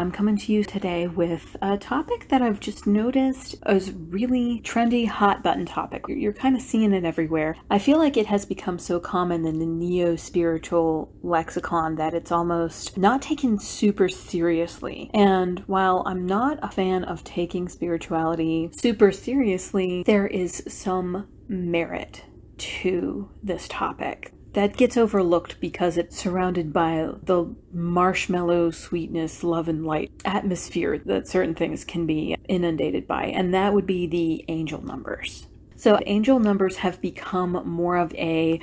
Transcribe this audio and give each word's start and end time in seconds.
I'm 0.00 0.10
coming 0.10 0.38
to 0.38 0.52
you 0.54 0.64
today 0.64 1.08
with 1.08 1.58
a 1.60 1.76
topic 1.76 2.28
that 2.28 2.40
I've 2.40 2.58
just 2.58 2.86
noticed 2.86 3.56
is 3.68 3.92
really 3.92 4.62
trendy, 4.64 5.06
hot 5.06 5.42
button 5.42 5.66
topic. 5.66 6.06
You're 6.08 6.32
kind 6.32 6.56
of 6.56 6.62
seeing 6.62 6.94
it 6.94 7.04
everywhere. 7.04 7.54
I 7.68 7.78
feel 7.78 7.98
like 7.98 8.16
it 8.16 8.24
has 8.24 8.46
become 8.46 8.78
so 8.78 8.98
common 8.98 9.44
in 9.44 9.58
the 9.58 9.66
neo 9.66 10.16
spiritual 10.16 11.12
lexicon 11.22 11.96
that 11.96 12.14
it's 12.14 12.32
almost 12.32 12.96
not 12.96 13.20
taken 13.20 13.58
super 13.58 14.08
seriously. 14.08 15.10
And 15.12 15.58
while 15.66 16.02
I'm 16.06 16.24
not 16.24 16.58
a 16.62 16.70
fan 16.70 17.04
of 17.04 17.22
taking 17.22 17.68
spirituality 17.68 18.70
super 18.74 19.12
seriously, 19.12 20.02
there 20.04 20.26
is 20.26 20.62
some 20.66 21.28
merit 21.46 22.24
to 22.56 23.28
this 23.42 23.68
topic 23.68 24.32
that 24.52 24.76
gets 24.76 24.96
overlooked 24.96 25.60
because 25.60 25.96
it's 25.96 26.16
surrounded 26.16 26.72
by 26.72 27.08
the 27.22 27.54
marshmallow 27.72 28.70
sweetness, 28.70 29.44
love, 29.44 29.68
and 29.68 29.86
light 29.86 30.10
atmosphere 30.24 30.98
that 30.98 31.28
certain 31.28 31.54
things 31.54 31.84
can 31.84 32.06
be 32.06 32.36
inundated 32.48 33.06
by, 33.06 33.26
and 33.26 33.54
that 33.54 33.72
would 33.72 33.86
be 33.86 34.06
the 34.06 34.44
angel 34.48 34.84
numbers. 34.84 35.46
So, 35.76 35.98
angel 36.04 36.40
numbers 36.40 36.76
have 36.76 37.00
become 37.00 37.52
more 37.64 37.96
of 37.96 38.12
a 38.14 38.60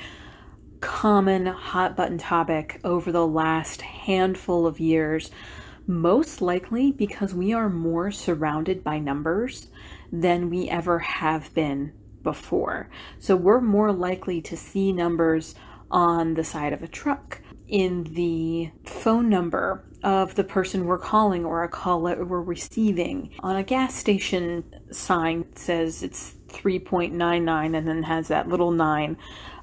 common 0.81 1.45
hot 1.45 1.95
button 1.95 2.17
topic 2.17 2.79
over 2.83 3.11
the 3.11 3.25
last 3.25 3.81
handful 3.81 4.67
of 4.67 4.79
years, 4.79 5.31
most 5.87 6.41
likely 6.41 6.91
because 6.91 7.33
we 7.33 7.53
are 7.53 7.69
more 7.69 8.11
surrounded 8.11 8.83
by 8.83 8.99
numbers 8.99 9.67
than 10.11 10.49
we 10.49 10.69
ever 10.69 10.99
have 10.99 11.51
been 11.53 11.93
before. 12.23 12.89
So, 13.19 13.37
we're 13.37 13.61
more 13.61 13.93
likely 13.93 14.41
to 14.41 14.57
see 14.57 14.91
numbers 14.91 15.55
on 15.91 16.33
the 16.33 16.43
side 16.43 16.73
of 16.73 16.83
a 16.83 16.87
truck, 16.87 17.41
in 17.67 18.03
the 18.13 18.71
phone 18.85 19.29
number 19.29 19.83
of 20.03 20.35
the 20.35 20.43
person 20.43 20.85
we're 20.85 20.97
calling 20.97 21.43
or 21.43 21.63
a 21.63 21.69
call 21.69 22.03
that 22.03 22.27
we're 22.27 22.41
receiving. 22.41 23.29
On 23.41 23.55
a 23.55 23.63
gas 23.63 23.95
station 23.95 24.63
sign 24.91 25.45
says 25.55 26.03
it's 26.03 26.35
3.99 26.47 27.77
and 27.77 27.87
then 27.87 28.03
has 28.03 28.27
that 28.29 28.47
little 28.47 28.71
9 28.71 29.17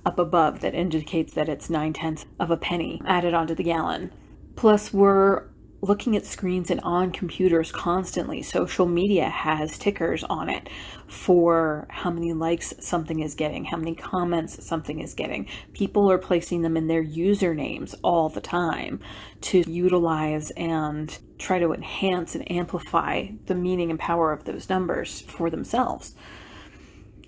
up 0.04 0.18
above 0.18 0.60
that 0.60 0.74
indicates 0.74 1.32
that 1.34 1.48
it's 1.48 1.70
9 1.70 1.92
tenths 1.92 2.26
of 2.40 2.50
a 2.50 2.56
penny 2.56 3.00
added 3.06 3.32
onto 3.32 3.54
the 3.54 3.62
gallon. 3.62 4.12
Plus, 4.56 4.92
we're 4.92 5.44
looking 5.84 6.16
at 6.16 6.24
screens 6.24 6.70
and 6.70 6.80
on 6.82 7.12
computers 7.12 7.70
constantly. 7.70 8.42
Social 8.42 8.86
media 8.86 9.28
has 9.28 9.78
tickers 9.78 10.24
on 10.24 10.48
it 10.48 10.68
for 11.06 11.86
how 11.90 12.10
many 12.10 12.32
likes 12.32 12.74
something 12.80 13.20
is 13.20 13.34
getting, 13.34 13.64
how 13.64 13.76
many 13.76 13.94
comments 13.94 14.64
something 14.64 15.00
is 15.00 15.14
getting. 15.14 15.46
People 15.72 16.10
are 16.10 16.18
placing 16.18 16.62
them 16.62 16.76
in 16.76 16.86
their 16.86 17.04
usernames 17.04 17.94
all 18.02 18.28
the 18.28 18.40
time 18.40 19.00
to 19.42 19.62
utilize 19.70 20.50
and 20.52 21.18
try 21.38 21.58
to 21.58 21.72
enhance 21.72 22.34
and 22.34 22.50
amplify 22.50 23.26
the 23.46 23.54
meaning 23.54 23.90
and 23.90 23.98
power 23.98 24.32
of 24.32 24.44
those 24.44 24.68
numbers 24.68 25.20
for 25.22 25.50
themselves. 25.50 26.14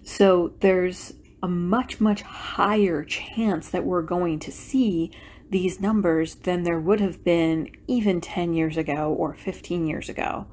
So 0.03 0.55
there's 0.61 1.13
a 1.43 1.49
much, 1.49 2.01
much 2.01 2.23
higher 2.23 3.05
chance 3.05 3.69
that 3.71 3.85
we're 3.85 4.03
going 4.03 4.39
to 4.41 4.53
see 4.53 5.13
these 5.51 5.81
numbers 5.81 6.37
than 6.37 6.63
there 6.63 6.81
would 6.81 7.01
have 7.01 7.23
been 7.23 7.71
even 7.87 8.21
10 8.21 8.53
years 8.53 8.77
ago 8.77 9.15
or 9.17 9.35
15 9.35 9.87
years 9.87 10.09
ago 10.09 10.47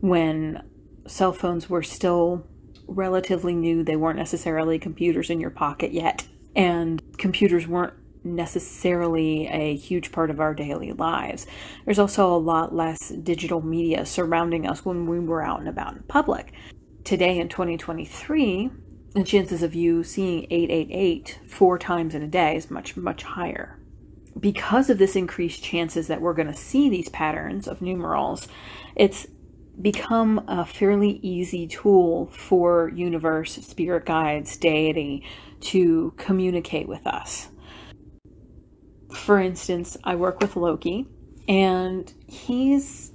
when 0.00 0.62
cell 1.06 1.32
phones 1.32 1.68
were 1.70 1.82
still 1.82 2.46
relatively 2.86 3.54
new. 3.54 3.82
They 3.82 3.96
weren't 3.96 4.18
necessarily 4.18 4.78
computers 4.78 5.30
in 5.30 5.40
your 5.40 5.50
pocket 5.50 5.92
yet, 5.92 6.26
and 6.54 7.02
computers 7.18 7.66
weren't 7.66 7.94
necessarily 8.24 9.46
a 9.46 9.76
huge 9.76 10.12
part 10.12 10.30
of 10.30 10.40
our 10.40 10.54
daily 10.54 10.92
lives. 10.92 11.46
There's 11.84 11.98
also 11.98 12.34
a 12.34 12.36
lot 12.36 12.74
less 12.74 13.10
digital 13.10 13.64
media 13.64 14.04
surrounding 14.04 14.66
us 14.66 14.84
when 14.84 15.06
we 15.06 15.20
were 15.20 15.42
out 15.42 15.60
and 15.60 15.68
about 15.68 15.94
in 15.94 16.02
public. 16.02 16.52
Today 17.04 17.38
in 17.38 17.48
2023, 17.48 18.70
the 19.14 19.24
chances 19.24 19.62
of 19.62 19.74
you 19.74 20.04
seeing 20.04 20.46
888 20.50 21.40
four 21.46 21.78
times 21.78 22.14
in 22.14 22.22
a 22.22 22.26
day 22.26 22.56
is 22.56 22.70
much, 22.70 22.96
much 22.96 23.22
higher 23.22 23.77
because 24.38 24.90
of 24.90 24.98
this 24.98 25.16
increased 25.16 25.62
chances 25.62 26.06
that 26.08 26.20
we're 26.20 26.34
going 26.34 26.48
to 26.48 26.54
see 26.54 26.88
these 26.88 27.08
patterns 27.08 27.66
of 27.66 27.82
numerals, 27.82 28.48
it's 28.96 29.26
become 29.80 30.44
a 30.48 30.64
fairly 30.64 31.20
easy 31.22 31.66
tool 31.66 32.26
for 32.26 32.90
universe, 32.90 33.54
spirit 33.54 34.04
guides, 34.04 34.56
deity 34.56 35.24
to 35.60 36.12
communicate 36.16 36.88
with 36.88 37.06
us. 37.06 37.48
For 39.12 39.38
instance, 39.38 39.96
I 40.04 40.16
work 40.16 40.40
with 40.40 40.56
Loki 40.56 41.06
and 41.48 42.12
he's 42.26 43.12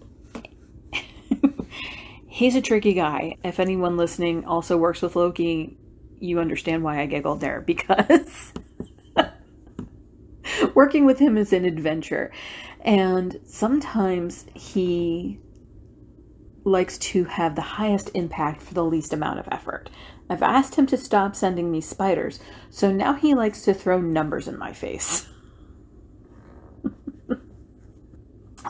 he's 2.27 2.55
a 2.55 2.61
tricky 2.61 2.93
guy. 2.93 3.37
If 3.43 3.59
anyone 3.59 3.97
listening 3.97 4.45
also 4.45 4.77
works 4.77 5.01
with 5.01 5.15
Loki, 5.15 5.77
you 6.19 6.39
understand 6.39 6.83
why 6.83 7.01
I 7.01 7.05
giggled 7.05 7.41
there 7.41 7.61
because 7.65 8.52
working 10.75 11.05
with 11.05 11.19
him 11.19 11.37
is 11.37 11.53
an 11.53 11.65
adventure. 11.65 12.31
And 12.81 13.39
sometimes 13.45 14.45
he 14.53 15.39
likes 16.65 16.97
to 16.97 17.25
have 17.25 17.55
the 17.55 17.61
highest 17.61 18.09
impact 18.13 18.61
for 18.61 18.73
the 18.73 18.83
least 18.83 19.13
amount 19.13 19.39
of 19.39 19.47
effort. 19.51 19.89
I've 20.29 20.43
asked 20.43 20.75
him 20.75 20.85
to 20.87 20.97
stop 20.97 21.35
sending 21.35 21.69
me 21.71 21.81
spiders, 21.81 22.39
so 22.69 22.91
now 22.91 23.13
he 23.13 23.35
likes 23.35 23.63
to 23.63 23.73
throw 23.73 23.99
numbers 23.99 24.47
in 24.47 24.57
my 24.57 24.71
face. 24.71 25.27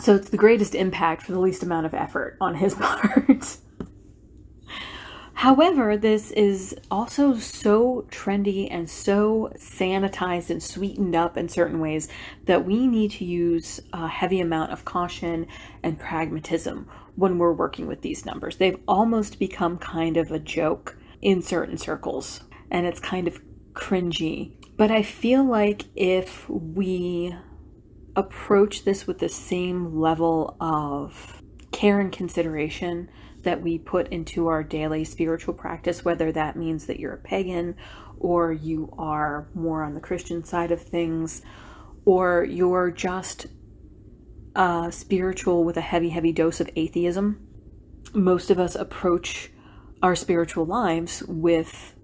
so 0.01 0.15
it's 0.15 0.29
the 0.29 0.37
greatest 0.37 0.73
impact 0.73 1.21
for 1.21 1.31
the 1.31 1.39
least 1.39 1.61
amount 1.61 1.85
of 1.85 1.93
effort 1.93 2.37
on 2.41 2.55
his 2.55 2.73
part. 2.79 3.57
However, 5.33 5.97
this 5.97 6.31
is 6.31 6.75
also 6.89 7.35
so 7.35 8.05
trendy 8.09 8.67
and 8.71 8.89
so 8.89 9.51
sanitized 9.57 10.49
and 10.49 10.61
sweetened 10.61 11.15
up 11.15 11.37
in 11.37 11.49
certain 11.49 11.79
ways 11.79 12.07
that 12.45 12.65
we 12.65 12.87
need 12.87 13.11
to 13.11 13.25
use 13.25 13.81
a 13.91 14.07
heavy 14.07 14.39
amount 14.39 14.71
of 14.71 14.85
caution 14.85 15.47
and 15.81 15.99
pragmatism 15.99 16.87
when 17.15 17.37
we're 17.37 17.53
working 17.53 17.87
with 17.87 18.01
these 18.01 18.25
numbers. 18.25 18.57
They've 18.57 18.79
almost 18.87 19.39
become 19.39 19.77
kind 19.77 20.17
of 20.17 20.31
a 20.31 20.39
joke 20.39 20.97
in 21.21 21.41
certain 21.41 21.77
circles, 21.77 22.41
and 22.71 22.85
it's 22.85 22.99
kind 22.99 23.27
of 23.27 23.41
cringy. 23.73 24.53
But 24.77 24.91
I 24.91 25.03
feel 25.03 25.43
like 25.43 25.85
if 25.95 26.47
we 26.49 27.35
approach 28.15 28.85
this 28.85 29.07
with 29.07 29.19
the 29.19 29.29
same 29.29 29.99
level 29.99 30.55
of 30.61 31.41
care 31.71 31.99
and 31.99 32.11
consideration 32.11 33.09
that 33.43 33.61
we 33.61 33.77
put 33.77 34.07
into 34.09 34.47
our 34.47 34.63
daily 34.63 35.03
spiritual 35.03 35.53
practice, 35.53 36.03
whether 36.03 36.31
that 36.31 36.55
means 36.55 36.87
that 36.87 36.99
you're 36.99 37.13
a 37.13 37.17
pagan 37.17 37.75
or 38.19 38.53
you 38.53 38.93
are 38.97 39.47
more 39.53 39.83
on 39.83 39.93
the 39.93 39.99
Christian 39.99 40.43
side 40.43 40.71
of 40.71 40.81
things, 40.81 41.41
or 42.05 42.45
you're 42.45 42.89
just 42.89 43.47
uh, 44.55 44.89
spiritual 44.91 45.63
with 45.63 45.77
a 45.77 45.81
heavy, 45.81 46.09
heavy 46.09 46.31
dose 46.31 46.61
of 46.61 46.69
atheism. 46.75 47.45
Most 48.13 48.49
of 48.49 48.59
us 48.59 48.75
approach 48.75 49.51
our 50.01 50.15
spiritual 50.15 50.65
lives 50.65 51.23
with 51.23 51.95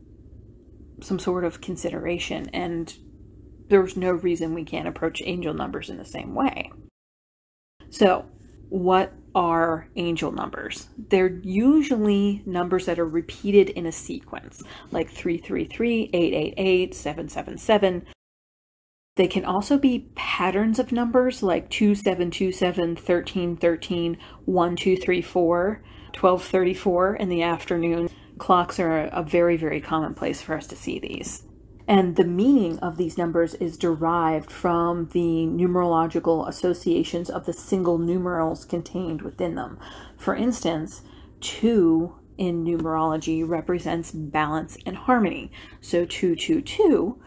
some 1.01 1.19
sort 1.19 1.45
of 1.45 1.61
consideration, 1.61 2.49
and 2.49 2.93
there's 3.69 3.95
no 3.95 4.11
reason 4.11 4.53
we 4.53 4.65
can't 4.65 4.87
approach 4.87 5.21
angel 5.23 5.53
numbers 5.53 5.89
in 5.89 5.97
the 5.97 6.05
same 6.05 6.33
way. 6.33 6.71
So, 7.91 8.25
what 8.69 9.13
are 9.35 9.87
angel 9.95 10.31
numbers. 10.31 10.87
They're 11.09 11.39
usually 11.43 12.41
numbers 12.45 12.85
that 12.85 12.99
are 12.99 13.05
repeated 13.05 13.69
in 13.69 13.85
a 13.85 13.91
sequence, 13.91 14.63
like 14.91 15.09
333, 15.09 16.09
888, 16.13 16.95
777. 16.95 18.05
They 19.15 19.27
can 19.27 19.43
also 19.45 19.77
be 19.77 20.09
patterns 20.15 20.79
of 20.79 20.91
numbers 20.91 21.43
like 21.43 21.69
2727, 21.69 22.89
1313, 22.95 24.17
1234, 24.45 25.83
1234 26.19 27.15
in 27.15 27.29
the 27.29 27.43
afternoon. 27.43 28.09
Clocks 28.37 28.79
are 28.79 29.01
a 29.11 29.23
very, 29.23 29.57
very 29.57 29.81
common 29.81 30.13
place 30.13 30.41
for 30.41 30.55
us 30.55 30.67
to 30.67 30.75
see 30.75 30.99
these. 30.99 31.43
And 31.89 32.17
the 32.17 32.23
meaning 32.23 32.77
of 32.79 32.97
these 32.97 33.17
numbers 33.17 33.55
is 33.55 33.75
derived 33.75 34.51
from 34.51 35.07
the 35.07 35.47
numerological 35.47 36.47
associations 36.47 37.31
of 37.31 37.47
the 37.47 37.51
single 37.51 37.97
numerals 37.97 38.63
contained 38.63 39.23
within 39.23 39.55
them. 39.55 39.79
For 40.15 40.35
instance, 40.35 41.01
2 41.41 42.15
in 42.37 42.63
numerology 42.63 43.43
represents 43.45 44.11
balance 44.11 44.77
and 44.85 44.95
harmony. 44.95 45.51
So 45.81 46.05
222 46.05 47.19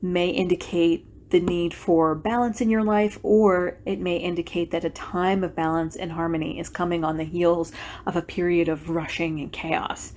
may 0.00 0.30
indicate 0.30 1.04
the 1.28 1.40
need 1.40 1.74
for 1.74 2.14
balance 2.14 2.62
in 2.62 2.70
your 2.70 2.84
life, 2.84 3.18
or 3.22 3.76
it 3.84 4.00
may 4.00 4.16
indicate 4.16 4.70
that 4.70 4.86
a 4.86 4.90
time 4.90 5.44
of 5.44 5.54
balance 5.54 5.96
and 5.96 6.12
harmony 6.12 6.58
is 6.58 6.70
coming 6.70 7.04
on 7.04 7.18
the 7.18 7.24
heels 7.24 7.72
of 8.06 8.16
a 8.16 8.22
period 8.22 8.70
of 8.70 8.88
rushing 8.88 9.38
and 9.40 9.52
chaos 9.52 10.14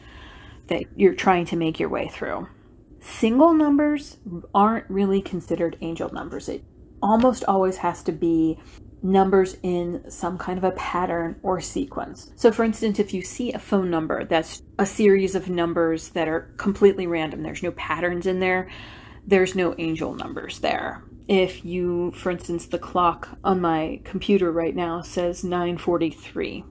that 0.68 0.86
you're 0.96 1.14
trying 1.14 1.44
to 1.48 1.58
make 1.58 1.78
your 1.78 1.90
way 1.90 2.08
through 2.08 2.48
single 3.02 3.54
numbers 3.54 4.18
aren't 4.54 4.90
really 4.90 5.22
considered 5.22 5.78
angel 5.82 6.14
numbers. 6.14 6.48
It 6.48 6.64
almost 7.02 7.44
always 7.46 7.78
has 7.78 8.04
to 8.04 8.12
be 8.12 8.60
numbers 9.04 9.58
in 9.64 10.10
some 10.10 10.38
kind 10.38 10.58
of 10.58 10.64
a 10.64 10.72
pattern 10.72 11.40
or 11.42 11.60
sequence. 11.60 12.32
So, 12.36 12.52
for 12.52 12.64
instance, 12.64 13.00
if 13.00 13.14
you 13.14 13.22
see 13.24 13.52
a 13.52 13.60
phone 13.60 13.90
number 13.90 14.26
that's 14.26 14.62
a 14.78 14.86
series 14.86 15.34
of 15.34 15.50
numbers 15.50 16.10
that 16.10 16.28
are 16.28 16.54
completely 16.58 17.08
random, 17.08 17.42
there's 17.42 17.64
no 17.64 17.72
patterns 17.72 18.28
in 18.28 18.40
there, 18.40 18.70
there's 19.26 19.56
no 19.56 19.74
angel 19.80 20.14
numbers 20.14 20.60
there. 20.60 21.04
If 21.28 21.66
you, 21.66 22.12
for 22.12 22.30
instance, 22.30 22.68
the 22.68 22.80
clock 22.80 23.30
on 23.44 23.62
my 23.62 24.02
computer 24.04 24.52
right 24.52 24.76
now 24.76 25.02
says 25.02 25.44
943, 25.44 26.64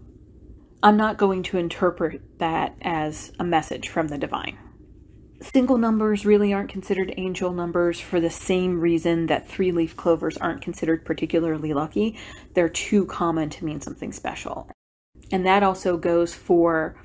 I'm 0.83 0.97
not 0.97 1.19
going 1.19 1.43
to 1.45 1.59
interpret 1.59 2.23
that 2.39 2.77
as 2.83 3.33
a 3.39 3.45
message 3.45 3.89
from 3.89 4.09
the 4.09 4.19
divine. 4.19 4.59
Single 5.43 5.79
numbers 5.79 6.27
really 6.27 6.53
aren't 6.53 6.69
considered 6.69 7.15
angel 7.17 7.53
numbers 7.53 7.99
for 7.99 8.21
the 8.21 8.29
same 8.29 8.79
reason 8.79 9.27
that 9.27 9.49
three 9.49 9.73
leaf 9.73 9.97
clovers 9.97 10.37
aren't 10.37 10.61
considered 10.61 11.07
particularly 11.07 11.73
lucky. 11.73 12.19
They're 12.53 12.69
too 12.69 13.07
common 13.07 13.49
to 13.51 13.65
mean 13.65 13.81
something 13.81 14.13
special. 14.13 14.71
And 15.33 15.47
that 15.47 15.63
also 15.63 15.97
goes 15.97 16.35
for 16.35 16.97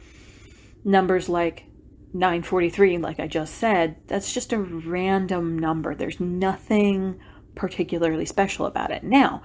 numbers 0.84 1.30
like 1.30 1.66
943, 2.14 2.98
like 2.98 3.22
I 3.22 3.28
just 3.28 3.56
said. 3.56 3.96
That's 4.08 4.34
just 4.34 4.52
a 4.52 4.60
random 4.60 5.58
number. 5.58 5.96
There's 5.96 6.20
nothing 6.20 7.20
particularly 7.56 8.26
special 8.26 8.66
about 8.66 8.92
it. 8.92 9.04
Now, 9.04 9.44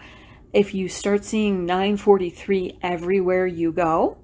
if 0.53 0.75
you 0.75 0.89
start 0.89 1.25
seeing 1.25 1.65
943 1.65 2.81
everywhere 2.83 3.47
you 3.47 3.71
go, 3.71 4.19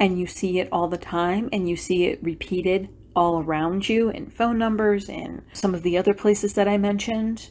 and 0.00 0.18
you 0.18 0.26
see 0.26 0.60
it 0.60 0.68
all 0.72 0.88
the 0.88 0.96
time, 0.96 1.50
and 1.52 1.68
you 1.68 1.76
see 1.76 2.06
it 2.06 2.22
repeated 2.22 2.88
all 3.18 3.42
around 3.42 3.88
you 3.88 4.10
in 4.10 4.30
phone 4.30 4.56
numbers 4.56 5.08
and 5.08 5.42
some 5.52 5.74
of 5.74 5.82
the 5.82 5.98
other 5.98 6.14
places 6.14 6.52
that 6.52 6.68
I 6.68 6.78
mentioned, 6.78 7.50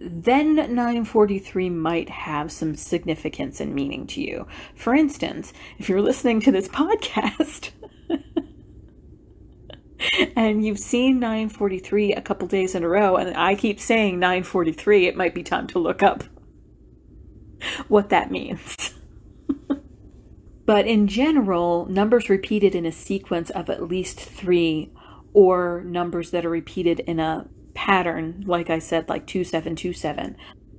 then 0.00 0.56
943 0.56 1.70
might 1.70 2.10
have 2.10 2.50
some 2.50 2.74
significance 2.74 3.60
and 3.60 3.72
meaning 3.72 4.08
to 4.08 4.20
you. 4.20 4.48
For 4.74 4.92
instance, 4.92 5.52
if 5.78 5.88
you're 5.88 6.02
listening 6.02 6.40
to 6.40 6.50
this 6.50 6.66
podcast 6.80 7.70
and 10.34 10.66
you've 10.66 10.80
seen 10.80 11.20
943 11.20 12.14
a 12.14 12.20
couple 12.20 12.48
days 12.48 12.74
in 12.74 12.82
a 12.82 12.88
row, 12.88 13.14
and 13.14 13.36
I 13.36 13.54
keep 13.54 13.78
saying 13.78 14.18
943, 14.18 15.06
it 15.06 15.16
might 15.16 15.32
be 15.32 15.44
time 15.44 15.68
to 15.68 15.78
look 15.78 16.02
up 16.02 16.24
what 17.86 18.08
that 18.08 18.32
means. 18.32 18.94
but 20.66 20.88
in 20.88 21.06
general, 21.06 21.86
numbers 21.86 22.28
repeated 22.28 22.74
in 22.74 22.84
a 22.84 22.90
sequence 22.90 23.50
of 23.50 23.70
at 23.70 23.88
least 23.88 24.18
three 24.18 24.90
or 25.34 25.82
numbers 25.84 26.30
that 26.30 26.46
are 26.46 26.50
repeated 26.50 27.00
in 27.00 27.20
a 27.20 27.46
pattern, 27.74 28.44
like 28.46 28.70
I 28.70 28.78
said, 28.78 29.08
like 29.08 29.26
2727, 29.26 30.36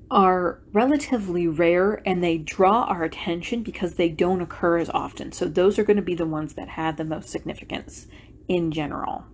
are 0.09 0.61
relatively 0.71 1.47
rare 1.47 2.01
and 2.05 2.23
they 2.23 2.37
draw 2.37 2.83
our 2.83 3.03
attention 3.03 3.63
because 3.63 3.95
they 3.95 4.09
don't 4.09 4.41
occur 4.41 4.77
as 4.77 4.89
often. 4.89 5.31
So 5.31 5.45
those 5.45 5.77
are 5.77 5.83
going 5.83 5.97
to 5.97 6.03
be 6.03 6.15
the 6.15 6.25
ones 6.25 6.53
that 6.53 6.69
have 6.69 6.97
the 6.97 7.03
most 7.03 7.29
significance 7.29 8.07
in 8.47 8.71
general. 8.71 9.25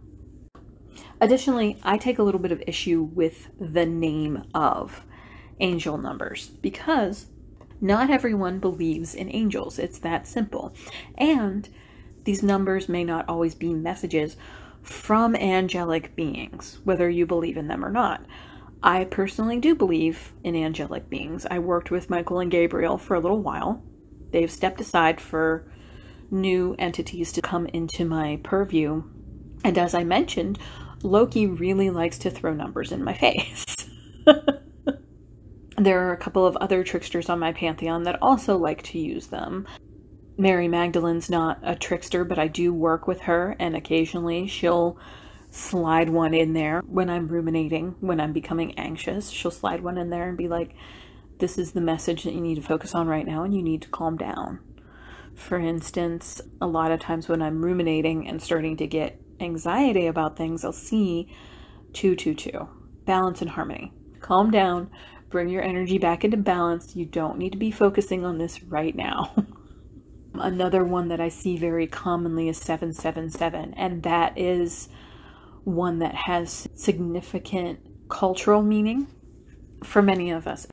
Additionally, 1.20 1.80
I 1.84 1.98
take 1.98 2.18
a 2.18 2.24
little 2.24 2.40
bit 2.40 2.52
of 2.52 2.64
issue 2.66 3.04
with 3.04 3.50
the 3.60 3.86
name 3.86 4.44
of 4.56 5.06
angel 5.60 5.98
numbers 5.98 6.48
because 6.48 7.28
not 7.80 8.10
everyone 8.10 8.60
believes 8.60 9.14
in 9.14 9.30
angels. 9.30 9.78
It's 9.78 10.00
that 10.00 10.26
simple. 10.26 10.74
And 11.18 11.70
these 12.24 12.42
numbers 12.42 12.90
may 12.90 13.04
not 13.04 13.28
always 13.28 13.56
be 13.56 13.74
messages 13.74 14.36
from 14.83 15.36
angelic 15.36 16.16
beings, 16.16 16.80
whether 16.83 17.10
you 17.10 17.25
believe 17.25 17.57
in 17.57 17.68
them 17.68 17.86
or 17.86 17.92
not. 17.92 18.25
I 18.83 19.06
personally 19.06 19.60
do 19.60 19.75
believe 19.75 20.33
in 20.44 20.56
angelic 20.56 21.10
beings. 21.10 21.45
I 21.50 21.60
worked 21.60 21.92
with 21.92 22.10
Michael 22.10 22.39
and 22.39 22.50
Gabriel 22.50 22.98
for 22.98 23.16
a 23.16 23.19
little 23.19 23.42
while. 23.42 23.83
They've 24.31 24.50
stepped 24.50 24.81
aside 24.81 25.22
for 25.22 25.72
new 26.31 26.75
entities 26.80 27.31
to 27.33 27.42
come 27.42 27.68
into 27.68 28.06
my 28.06 28.39
purview. 28.44 29.04
And 29.63 29.78
as 29.78 29.94
I 29.94 30.04
mentioned, 30.04 30.57
Loki 31.04 31.45
really 31.48 31.89
likes 31.89 32.18
to 32.19 32.31
throw 32.31 32.54
numbers 32.54 32.92
in 32.92 33.04
my 33.04 33.13
face. 33.18 33.75
there 35.77 36.07
are 36.07 36.13
a 36.13 36.18
couple 36.18 36.45
of 36.45 36.56
other 36.57 36.84
tricksters 36.84 37.30
on 37.30 37.39
my 37.39 37.51
pantheon 37.54 38.04
that 38.04 38.22
also 38.22 38.57
like 38.57 38.81
to 38.84 39.00
use 39.00 39.27
them. 39.27 39.68
Mary 40.42 40.68
Magdalene's 40.68 41.30
not 41.30 41.60
a 41.62 41.76
trickster, 41.76 42.26
but 42.26 42.40
I 42.40 42.48
do 42.48 42.74
work 42.74 43.06
with 43.06 43.22
her, 43.22 43.56
and 43.60 43.76
occasionally 43.76 44.48
she'll 44.48 44.98
slide 45.52 46.10
one 46.10 46.34
in 46.34 46.54
there 46.54 46.82
when 46.88 47.12
I'm 47.12 47.28
ruminating, 47.28 47.94
when 48.00 48.20
I'm 48.20 48.34
becoming 48.34 48.74
anxious. 48.80 49.30
She'll 49.30 49.52
slide 49.52 49.84
one 49.84 50.00
in 50.00 50.10
there 50.10 50.28
and 50.28 50.36
be 50.36 50.48
like, 50.48 50.74
This 51.38 51.60
is 51.60 51.74
the 51.74 51.82
message 51.82 52.24
that 52.24 52.34
you 52.34 52.42
need 52.42 52.56
to 52.56 52.64
focus 52.64 52.96
on 52.96 53.08
right 53.08 53.28
now, 53.28 53.44
and 53.44 53.54
you 53.54 53.62
need 53.62 53.84
to 53.84 53.90
calm 53.90 54.18
down. 54.18 54.58
For 55.36 55.60
instance, 55.60 56.42
a 56.60 56.66
lot 56.66 56.92
of 56.92 57.00
times 57.00 57.30
when 57.30 57.44
I'm 57.44 57.64
ruminating 57.64 58.28
and 58.28 58.42
starting 58.42 58.78
to 58.78 58.88
get 58.88 59.22
anxiety 59.40 60.08
about 60.08 60.38
things, 60.38 60.66
I'll 60.66 60.72
see 60.72 61.32
222 61.94 62.68
balance 63.06 63.42
and 63.42 63.52
harmony. 63.52 63.94
Calm 64.22 64.50
down, 64.50 64.90
bring 65.30 65.50
your 65.50 65.62
energy 65.62 66.00
back 66.00 66.24
into 66.24 66.38
balance. 66.38 66.96
You 66.96 67.06
don't 67.06 67.38
need 67.38 67.52
to 67.52 67.60
be 67.60 67.70
focusing 67.70 68.26
on 68.26 68.40
this 68.40 68.64
right 68.64 68.96
now. 68.96 69.36
Another 70.33 70.83
one 70.83 71.10
that 71.10 71.19
I 71.19 71.30
see 71.30 71.57
very 71.57 71.88
commonly 71.88 72.48
is 72.48 72.57
777, 72.57 73.74
and 73.75 74.04
that 74.04 74.38
is 74.38 74.88
one 75.63 76.00
that 76.00 76.16
has 76.16 76.68
significant 76.74 77.80
cultural 78.10 78.62
meaning 78.62 79.07
for 79.83 80.01
many 80.01 80.31
of 80.31 80.48
us, 80.48 80.68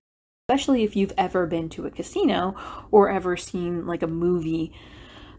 especially 0.49 0.85
if 0.85 0.97
you've 0.97 1.13
ever 1.19 1.47
been 1.47 1.69
to 1.71 1.87
a 1.87 1.91
casino 1.91 2.55
or 2.91 3.11
ever 3.11 3.37
seen 3.37 3.87
like 3.87 4.03
a 4.03 4.07
movie 4.07 4.75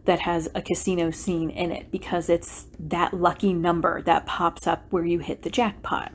that 0.06 0.20
has 0.20 0.50
a 0.56 0.62
casino 0.62 1.12
scene 1.12 1.50
in 1.50 1.72
it 1.72 1.92
because 1.92 2.30
it's 2.30 2.66
that 2.80 3.14
lucky 3.14 3.54
number 3.54 4.02
that 4.02 4.26
pops 4.26 4.66
up 4.66 4.86
where 4.90 5.06
you 5.06 5.20
hit 5.20 5.44
the 5.44 5.50
jackpot. 5.50 6.12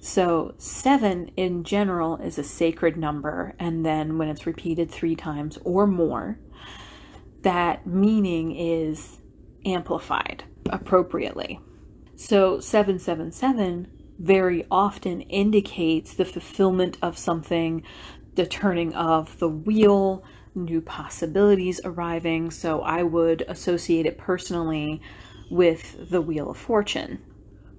So, 0.00 0.54
seven 0.58 1.30
in 1.36 1.62
general 1.62 2.16
is 2.16 2.36
a 2.36 2.42
sacred 2.42 2.96
number, 2.96 3.54
and 3.60 3.86
then 3.86 4.18
when 4.18 4.28
it's 4.28 4.46
repeated 4.46 4.90
three 4.90 5.14
times 5.14 5.58
or 5.64 5.86
more, 5.86 6.38
that 7.42 7.86
meaning 7.86 8.56
is 8.56 9.18
amplified 9.64 10.44
appropriately. 10.70 11.60
So 12.16 12.60
777 12.60 13.88
very 14.18 14.66
often 14.70 15.22
indicates 15.22 16.14
the 16.14 16.24
fulfillment 16.24 16.98
of 17.02 17.18
something, 17.18 17.82
the 18.34 18.46
turning 18.46 18.94
of 18.94 19.38
the 19.38 19.48
wheel, 19.48 20.24
new 20.54 20.80
possibilities 20.80 21.80
arriving. 21.84 22.50
So 22.50 22.80
I 22.80 23.02
would 23.02 23.42
associate 23.48 24.06
it 24.06 24.18
personally 24.18 25.00
with 25.50 26.10
the 26.10 26.20
Wheel 26.20 26.50
of 26.50 26.56
Fortune. 26.56 27.20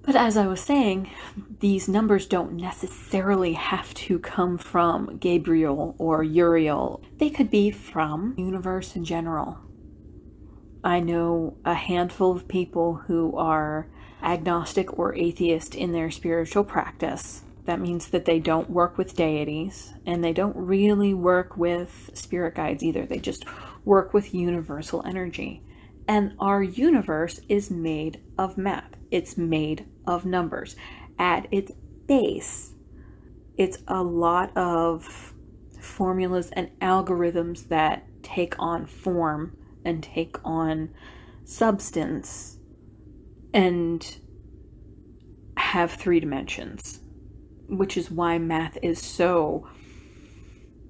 But 0.04 0.16
as 0.16 0.36
I 0.36 0.46
was 0.46 0.60
saying, 0.60 1.10
these 1.60 1.88
numbers 1.88 2.26
don't 2.26 2.52
necessarily 2.52 3.54
have 3.54 3.94
to 3.94 4.18
come 4.18 4.58
from 4.58 5.16
Gabriel 5.16 5.94
or 5.98 6.22
Uriel. 6.22 7.02
They 7.16 7.30
could 7.30 7.50
be 7.50 7.70
from 7.70 8.34
the 8.36 8.42
universe 8.42 8.96
in 8.96 9.06
general. 9.06 9.58
I 10.84 11.00
know 11.00 11.56
a 11.64 11.72
handful 11.72 12.32
of 12.36 12.46
people 12.46 12.96
who 13.06 13.34
are 13.38 13.88
agnostic 14.22 14.98
or 14.98 15.14
atheist 15.14 15.74
in 15.74 15.92
their 15.92 16.10
spiritual 16.10 16.64
practice. 16.64 17.42
That 17.64 17.80
means 17.80 18.08
that 18.08 18.26
they 18.26 18.40
don't 18.40 18.68
work 18.68 18.98
with 18.98 19.16
deities 19.16 19.94
and 20.04 20.22
they 20.22 20.34
don't 20.34 20.54
really 20.54 21.14
work 21.14 21.56
with 21.56 22.10
spirit 22.12 22.56
guides 22.56 22.82
either. 22.82 23.06
They 23.06 23.20
just 23.20 23.46
work 23.86 24.12
with 24.12 24.34
universal 24.34 25.02
energy. 25.06 25.62
And 26.06 26.34
our 26.38 26.62
universe 26.62 27.40
is 27.48 27.70
made 27.70 28.20
of 28.36 28.58
math, 28.58 28.90
it's 29.10 29.38
made 29.38 29.86
of 30.06 30.24
numbers. 30.24 30.76
At 31.18 31.46
its 31.50 31.72
base, 32.06 32.72
it's 33.56 33.78
a 33.88 34.02
lot 34.02 34.56
of 34.56 35.32
formulas 35.80 36.50
and 36.52 36.70
algorithms 36.80 37.68
that 37.68 38.04
take 38.22 38.54
on 38.58 38.86
form 38.86 39.56
and 39.84 40.02
take 40.02 40.36
on 40.44 40.90
substance 41.44 42.58
and 43.52 44.16
have 45.56 45.92
three 45.92 46.20
dimensions, 46.20 47.00
which 47.68 47.96
is 47.96 48.10
why 48.10 48.38
math 48.38 48.78
is 48.82 49.00
so 49.00 49.68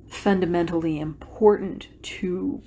fundamentally 0.09 1.01
important 1.01 1.89
to 2.03 2.63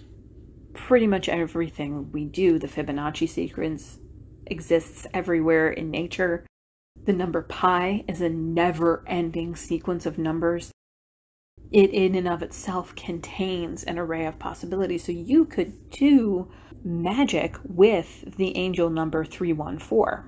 pretty 0.74 1.08
much 1.08 1.28
everything 1.30 2.12
we 2.12 2.26
do. 2.26 2.60
The 2.60 2.68
Fibonacci 2.68 3.28
sequence 3.28 3.98
exists 4.52 5.08
everywhere 5.14 5.70
in 5.70 5.92
nature. 5.92 6.46
The 7.06 7.14
number 7.14 7.42
pi 7.44 8.04
is 8.08 8.22
a 8.22 8.30
never 8.30 9.04
ending 9.08 9.56
sequence 9.56 10.06
of 10.06 10.18
numbers. 10.18 10.72
It, 11.72 11.92
in 11.92 12.16
and 12.16 12.28
of 12.28 12.42
itself, 12.44 12.96
contains 12.96 13.84
an 13.84 14.00
array 14.00 14.26
of 14.26 14.40
possibilities. 14.40 15.04
So 15.04 15.12
you 15.12 15.46
could 15.46 15.90
do 15.90 16.50
magic 16.84 17.58
with 17.64 18.36
the 18.38 18.56
angel 18.56 18.90
number 18.90 19.26
314 19.26 20.24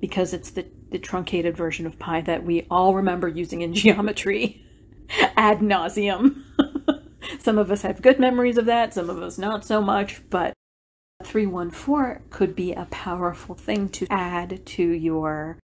because 0.00 0.34
it's 0.34 0.50
the, 0.50 0.66
the 0.90 0.98
truncated 0.98 1.56
version 1.56 1.86
of 1.86 1.98
pi 1.98 2.20
that 2.22 2.44
we 2.44 2.66
all 2.70 2.94
remember 2.94 3.28
using 3.28 3.62
in 3.62 3.74
geometry 3.74 4.64
ad 5.36 5.60
nauseum. 5.60 6.42
Some 7.40 7.58
of 7.58 7.70
us 7.70 7.82
have 7.82 8.02
good 8.02 8.18
memories 8.18 8.58
of 8.58 8.66
that, 8.66 8.94
some 8.94 9.08
of 9.10 9.22
us 9.22 9.38
not 9.38 9.64
so 9.64 9.80
much, 9.80 10.22
but 10.30 10.52
314 11.24 12.22
could 12.30 12.54
be 12.54 12.72
a 12.72 12.86
powerful 12.90 13.54
thing 13.54 13.88
to 13.90 14.06
add 14.10 14.64
to 14.66 14.82
your 14.82 15.58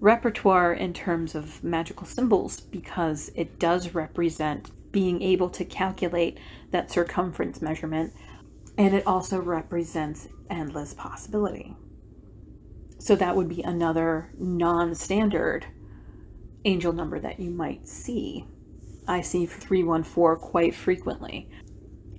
repertoire 0.00 0.72
in 0.72 0.92
terms 0.92 1.34
of 1.34 1.62
magical 1.62 2.06
symbols 2.06 2.60
because 2.60 3.30
it 3.34 3.58
does 3.58 3.94
represent 3.94 4.70
being 4.92 5.22
able 5.22 5.48
to 5.48 5.64
calculate 5.64 6.38
that 6.70 6.90
circumference 6.90 7.62
measurement 7.62 8.12
and 8.78 8.94
it 8.94 9.06
also 9.06 9.40
represents 9.40 10.28
endless 10.50 10.94
possibility. 10.94 11.76
So 12.98 13.16
that 13.16 13.34
would 13.34 13.48
be 13.48 13.62
another 13.62 14.30
non 14.38 14.94
standard 14.94 15.66
angel 16.64 16.92
number 16.92 17.18
that 17.18 17.40
you 17.40 17.50
might 17.50 17.86
see. 17.86 18.46
I 19.08 19.20
see 19.20 19.46
314 19.46 20.40
quite 20.40 20.74
frequently 20.74 21.48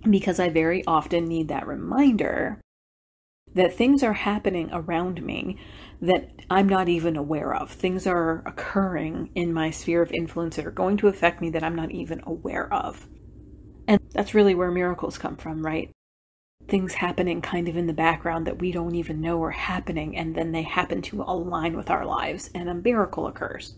because 0.10 0.40
I 0.40 0.50
very 0.50 0.86
often 0.86 1.26
need 1.26 1.48
that 1.48 1.68
reminder 1.68 2.60
that 3.56 3.74
things 3.74 4.04
are 4.04 4.14
happening 4.14 4.70
around 4.72 5.22
me 5.22 5.58
that 6.02 6.30
I'm 6.50 6.68
not 6.68 6.90
even 6.90 7.16
aware 7.16 7.54
of. 7.54 7.72
Things 7.72 8.06
are 8.08 8.44
occurring 8.46 9.30
in 9.36 9.54
my 9.54 9.70
sphere 9.70 10.02
of 10.02 10.12
influence 10.12 10.56
that 10.56 10.66
are 10.66 10.72
going 10.72 10.98
to 10.98 11.08
affect 11.08 11.42
me 11.42 11.50
that 11.52 11.64
I'm 11.64 11.76
not 11.76 11.92
even 11.92 12.22
aware 12.26 12.72
of. 12.74 13.08
And 13.88 14.00
that's 14.12 14.34
really 14.34 14.56
where 14.56 14.72
miracles 14.72 15.18
come 15.18 15.38
from, 15.38 15.66
right? 15.66 15.92
Things 16.68 16.94
happening 16.94 17.42
kind 17.42 17.68
of 17.68 17.78
in 17.78 17.88
the 17.88 17.94
background 17.94 18.48
that 18.48 18.60
we 18.60 18.72
don't 18.72 18.96
even 18.96 19.22
know 19.22 19.42
are 19.44 19.52
happening, 19.52 20.18
and 20.18 20.34
then 20.34 20.52
they 20.52 20.64
happen 20.64 21.02
to 21.04 21.22
align 21.24 21.76
with 21.76 21.90
our 21.90 22.06
lives, 22.06 22.50
and 22.56 22.70
a 22.70 22.74
miracle 22.74 23.28
occurs. 23.28 23.76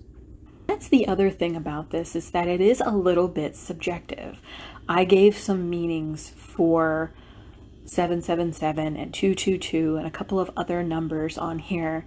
That's 0.67 0.88
the 0.88 1.08
other 1.08 1.29
thing 1.29 1.55
about 1.55 1.89
this 1.91 2.15
is 2.15 2.32
that 2.32 2.48
it 2.48 2.62
is 2.62 2.82
a 2.82 2.96
little 2.96 3.27
bit 3.27 3.55
subjective. 3.55 4.39
I 4.88 5.05
gave 5.05 5.38
some 5.38 5.70
meanings 5.70 6.29
for 6.29 7.13
777 7.86 8.98
and 8.98 9.13
222 9.13 9.98
and 9.98 10.08
a 10.08 10.12
couple 10.12 10.39
of 10.39 10.51
other 10.58 10.84
numbers 10.84 11.38
on 11.38 11.60
here. 11.60 12.06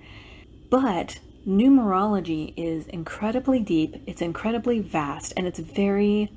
But 0.70 1.18
numerology 1.46 2.52
is 2.56 2.86
incredibly 2.88 3.60
deep, 3.60 4.02
it's 4.06 4.20
incredibly 4.20 4.80
vast, 4.80 5.32
and 5.36 5.46
it's 5.46 5.58
very 5.58 6.30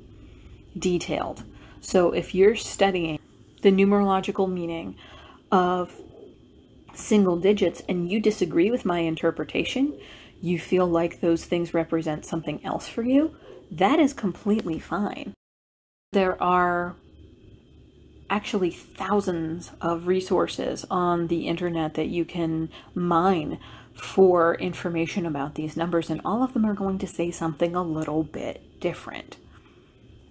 detailed. 0.78 1.44
So 1.80 2.12
if 2.12 2.34
you're 2.34 2.56
studying 2.56 3.18
the 3.62 3.72
numerological 3.72 4.50
meaning 4.50 4.96
of 5.50 5.92
single 6.94 7.36
digits 7.36 7.82
and 7.88 8.10
you 8.10 8.20
disagree 8.20 8.70
with 8.70 8.84
my 8.84 9.00
interpretation, 9.00 9.98
you 10.40 10.58
feel 10.58 10.86
like 10.86 11.20
those 11.20 11.44
things 11.44 11.74
represent 11.74 12.24
something 12.24 12.64
else 12.64 12.88
for 12.88 13.02
you, 13.02 13.34
that 13.70 13.98
is 13.98 14.12
completely 14.12 14.78
fine. 14.78 15.34
There 16.12 16.40
are 16.42 16.96
actually 18.32 18.70
thousands 18.70 19.70
of 19.82 20.06
resources 20.06 20.86
on 20.90 21.26
the 21.26 21.46
internet 21.46 21.92
that 21.92 22.06
you 22.06 22.24
can 22.24 22.70
mine 22.94 23.58
for 23.92 24.54
information 24.54 25.26
about 25.26 25.54
these 25.54 25.76
numbers, 25.76 26.08
and 26.08 26.18
all 26.24 26.42
of 26.42 26.54
them 26.54 26.64
are 26.64 26.72
going 26.72 26.98
to 26.98 27.06
say 27.06 27.30
something 27.30 27.76
a 27.76 27.82
little 27.82 28.22
bit 28.22 28.80
different. 28.80 29.36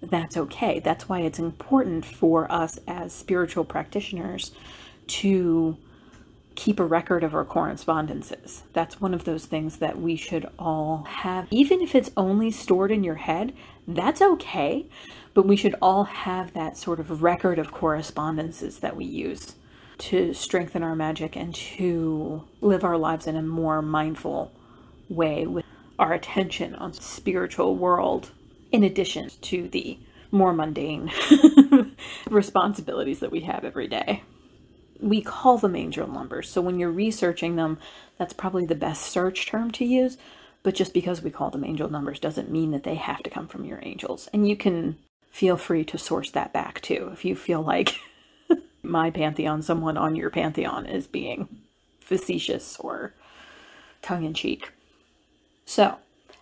That's 0.02 0.36
okay. 0.36 0.80
That's 0.80 1.08
why 1.08 1.20
it's 1.20 1.38
important 1.38 2.04
for 2.04 2.50
us 2.50 2.76
as 2.88 3.12
spiritual 3.12 3.64
practitioners 3.64 4.50
to 5.06 5.76
keep 6.56 6.80
a 6.80 6.84
record 6.84 7.22
of 7.22 7.36
our 7.36 7.44
correspondences. 7.44 8.64
That's 8.72 9.00
one 9.00 9.14
of 9.14 9.22
those 9.24 9.46
things 9.46 9.76
that 9.76 10.00
we 10.00 10.16
should 10.16 10.50
all 10.58 11.04
have. 11.08 11.46
Even 11.52 11.80
if 11.80 11.94
it's 11.94 12.10
only 12.16 12.50
stored 12.50 12.90
in 12.90 13.04
your 13.04 13.14
head, 13.14 13.52
that's 13.86 14.20
okay 14.20 14.86
but 15.34 15.46
we 15.46 15.56
should 15.56 15.74
all 15.80 16.04
have 16.04 16.52
that 16.52 16.76
sort 16.76 17.00
of 17.00 17.22
record 17.22 17.58
of 17.58 17.72
correspondences 17.72 18.78
that 18.80 18.96
we 18.96 19.04
use 19.04 19.54
to 19.98 20.34
strengthen 20.34 20.82
our 20.82 20.96
magic 20.96 21.36
and 21.36 21.54
to 21.54 22.42
live 22.60 22.84
our 22.84 22.98
lives 22.98 23.26
in 23.26 23.36
a 23.36 23.42
more 23.42 23.80
mindful 23.80 24.52
way 25.08 25.46
with 25.46 25.64
our 25.98 26.12
attention 26.12 26.74
on 26.74 26.92
spiritual 26.92 27.76
world 27.76 28.30
in 28.72 28.82
addition 28.82 29.30
to 29.40 29.68
the 29.68 29.98
more 30.30 30.52
mundane 30.52 31.12
responsibilities 32.30 33.20
that 33.20 33.30
we 33.30 33.40
have 33.40 33.64
every 33.64 33.86
day. 33.86 34.22
We 34.98 35.20
call 35.20 35.58
them 35.58 35.76
angel 35.76 36.08
numbers. 36.08 36.48
So 36.48 36.60
when 36.60 36.78
you're 36.78 36.90
researching 36.90 37.56
them, 37.56 37.78
that's 38.18 38.32
probably 38.32 38.64
the 38.64 38.74
best 38.74 39.02
search 39.02 39.46
term 39.46 39.70
to 39.72 39.84
use. 39.84 40.16
But 40.62 40.74
just 40.74 40.94
because 40.94 41.22
we 41.22 41.30
call 41.30 41.50
them 41.50 41.64
angel 41.64 41.90
numbers 41.90 42.18
doesn't 42.18 42.50
mean 42.50 42.70
that 42.70 42.84
they 42.84 42.94
have 42.94 43.22
to 43.24 43.30
come 43.30 43.48
from 43.48 43.64
your 43.64 43.80
angels. 43.82 44.28
And 44.32 44.48
you 44.48 44.56
can 44.56 44.96
feel 45.32 45.56
free 45.56 45.84
to 45.86 45.98
source 45.98 46.30
that 46.30 46.52
back 46.52 46.80
too. 46.80 47.10
If 47.12 47.24
you 47.24 47.34
feel 47.34 47.62
like 47.62 47.98
my 48.82 49.10
pantheon, 49.10 49.62
someone 49.62 49.96
on 49.96 50.14
your 50.14 50.30
pantheon 50.30 50.86
is 50.86 51.08
being 51.08 51.48
facetious 52.00 52.76
or 52.78 53.14
tongue 54.02 54.24
in 54.24 54.34
cheek. 54.34 54.70
So, 55.64 55.96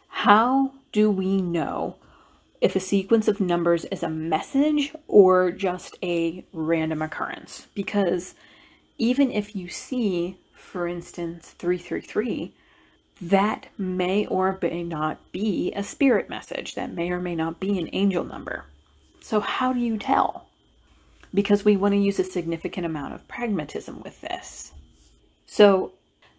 how 0.09 0.73
do 0.92 1.11
we 1.11 1.40
know 1.40 1.97
if 2.61 2.75
a 2.75 2.80
sequence 2.80 3.28
of 3.28 3.40
numbers 3.40 3.85
is 3.87 4.02
a 4.02 4.11
message 4.11 4.92
or 5.06 5.52
just 5.52 5.97
a 6.02 6.44
random 6.52 7.00
occurrence? 7.00 7.68
Because 7.75 8.35
even 8.99 9.30
if 9.30 9.54
you 9.54 9.68
see, 9.68 10.37
for 10.52 10.88
instance, 10.88 11.54
333, 11.59 12.52
that 13.23 13.66
may 13.78 14.26
or 14.26 14.59
may 14.61 14.82
not 14.82 15.18
be 15.30 15.73
a 15.73 15.82
spirit 15.82 16.28
message. 16.28 16.75
That 16.75 16.92
may 16.92 17.11
or 17.11 17.20
may 17.20 17.35
not 17.35 17.61
be 17.61 17.78
an 17.78 17.90
angel 17.92 18.25
number. 18.25 18.64
So, 19.21 19.41
how 19.41 19.73
do 19.73 19.81
you 19.81 19.99
tell? 19.99 20.47
Because 21.33 21.65
we 21.65 21.77
want 21.77 21.93
to 21.93 22.00
use 22.00 22.19
a 22.19 22.25
significant 22.25 22.87
amount 22.87 23.15
of 23.15 23.29
pragmatism 23.29 24.00
with 24.00 24.21
this. 24.21 24.73
So, 25.47 25.93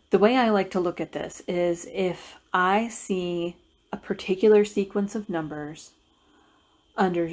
the 0.10 0.20
way 0.20 0.36
I 0.36 0.50
like 0.50 0.72
to 0.72 0.80
look 0.80 1.00
at 1.00 1.14
this 1.14 1.42
is 1.48 1.88
if 1.94 2.36
I 2.54 2.90
see 2.90 3.56
a 3.94 3.98
particular 3.98 4.66
sequence 4.66 5.16
of 5.16 5.30
numbers 5.30 5.92
under 6.98 7.32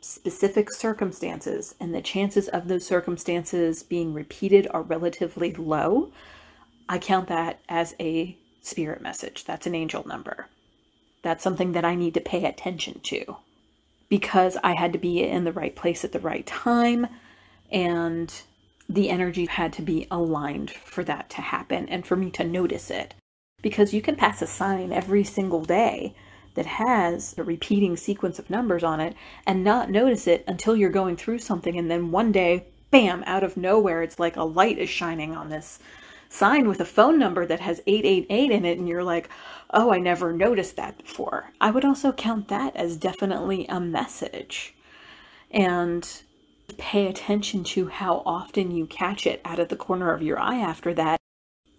specific 0.00 0.70
circumstances 0.70 1.74
and 1.80 1.94
the 1.94 2.02
chances 2.02 2.48
of 2.48 2.68
those 2.68 2.84
circumstances 2.84 3.82
being 3.82 4.12
repeated 4.12 4.66
are 4.72 4.82
relatively 4.82 5.54
low, 5.54 6.12
I 6.88 6.98
count 6.98 7.28
that 7.28 7.60
as 7.68 7.94
a 8.00 8.36
spirit 8.60 9.00
message. 9.00 9.44
That's 9.44 9.66
an 9.66 9.74
angel 9.74 10.06
number. 10.06 10.48
That's 11.22 11.44
something 11.44 11.72
that 11.72 11.84
I 11.84 11.94
need 11.94 12.14
to 12.14 12.20
pay 12.20 12.44
attention 12.44 13.00
to 13.04 13.36
because 14.12 14.58
I 14.62 14.74
had 14.74 14.92
to 14.92 14.98
be 14.98 15.22
in 15.22 15.44
the 15.44 15.52
right 15.52 15.74
place 15.74 16.04
at 16.04 16.12
the 16.12 16.20
right 16.20 16.44
time 16.44 17.06
and 17.70 18.30
the 18.86 19.08
energy 19.08 19.46
had 19.46 19.72
to 19.72 19.80
be 19.80 20.06
aligned 20.10 20.70
for 20.70 21.02
that 21.04 21.30
to 21.30 21.40
happen 21.40 21.88
and 21.88 22.04
for 22.04 22.14
me 22.14 22.30
to 22.32 22.44
notice 22.44 22.90
it. 22.90 23.14
Because 23.62 23.94
you 23.94 24.02
can 24.02 24.16
pass 24.16 24.42
a 24.42 24.46
sign 24.46 24.92
every 24.92 25.24
single 25.24 25.64
day 25.64 26.14
that 26.56 26.66
has 26.66 27.34
a 27.38 27.42
repeating 27.42 27.96
sequence 27.96 28.38
of 28.38 28.50
numbers 28.50 28.84
on 28.84 29.00
it 29.00 29.16
and 29.46 29.64
not 29.64 29.88
notice 29.88 30.26
it 30.26 30.44
until 30.46 30.76
you're 30.76 30.90
going 30.90 31.16
through 31.16 31.38
something 31.38 31.78
and 31.78 31.90
then 31.90 32.10
one 32.10 32.32
day 32.32 32.66
bam 32.90 33.24
out 33.24 33.42
of 33.42 33.56
nowhere 33.56 34.02
it's 34.02 34.20
like 34.20 34.36
a 34.36 34.44
light 34.44 34.76
is 34.76 34.90
shining 34.90 35.34
on 35.34 35.48
this 35.48 35.78
sign 36.32 36.66
with 36.66 36.80
a 36.80 36.84
phone 36.84 37.18
number 37.18 37.44
that 37.44 37.60
has 37.60 37.82
888 37.86 38.50
in 38.50 38.64
it 38.64 38.78
and 38.78 38.88
you're 38.88 39.04
like, 39.04 39.28
oh, 39.70 39.92
I 39.92 39.98
never 39.98 40.32
noticed 40.32 40.76
that 40.76 40.96
before. 40.96 41.52
I 41.60 41.70
would 41.70 41.84
also 41.84 42.10
count 42.10 42.48
that 42.48 42.74
as 42.74 42.96
definitely 42.96 43.66
a 43.68 43.78
message. 43.78 44.74
And 45.50 46.08
pay 46.78 47.06
attention 47.06 47.64
to 47.64 47.86
how 47.88 48.22
often 48.24 48.70
you 48.70 48.86
catch 48.86 49.26
it 49.26 49.42
out 49.44 49.58
of 49.58 49.68
the 49.68 49.76
corner 49.76 50.14
of 50.14 50.22
your 50.22 50.38
eye 50.38 50.58
after 50.58 50.94
that. 50.94 51.20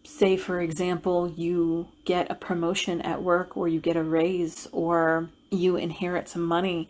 Say, 0.03 0.37
for 0.37 0.61
example, 0.61 1.31
you 1.31 1.87
get 2.05 2.29
a 2.29 2.35
promotion 2.35 3.01
at 3.01 3.23
work 3.23 3.57
or 3.57 3.67
you 3.67 3.79
get 3.79 3.95
a 3.95 4.03
raise 4.03 4.67
or 4.71 5.29
you 5.49 5.77
inherit 5.77 6.29
some 6.29 6.43
money 6.43 6.89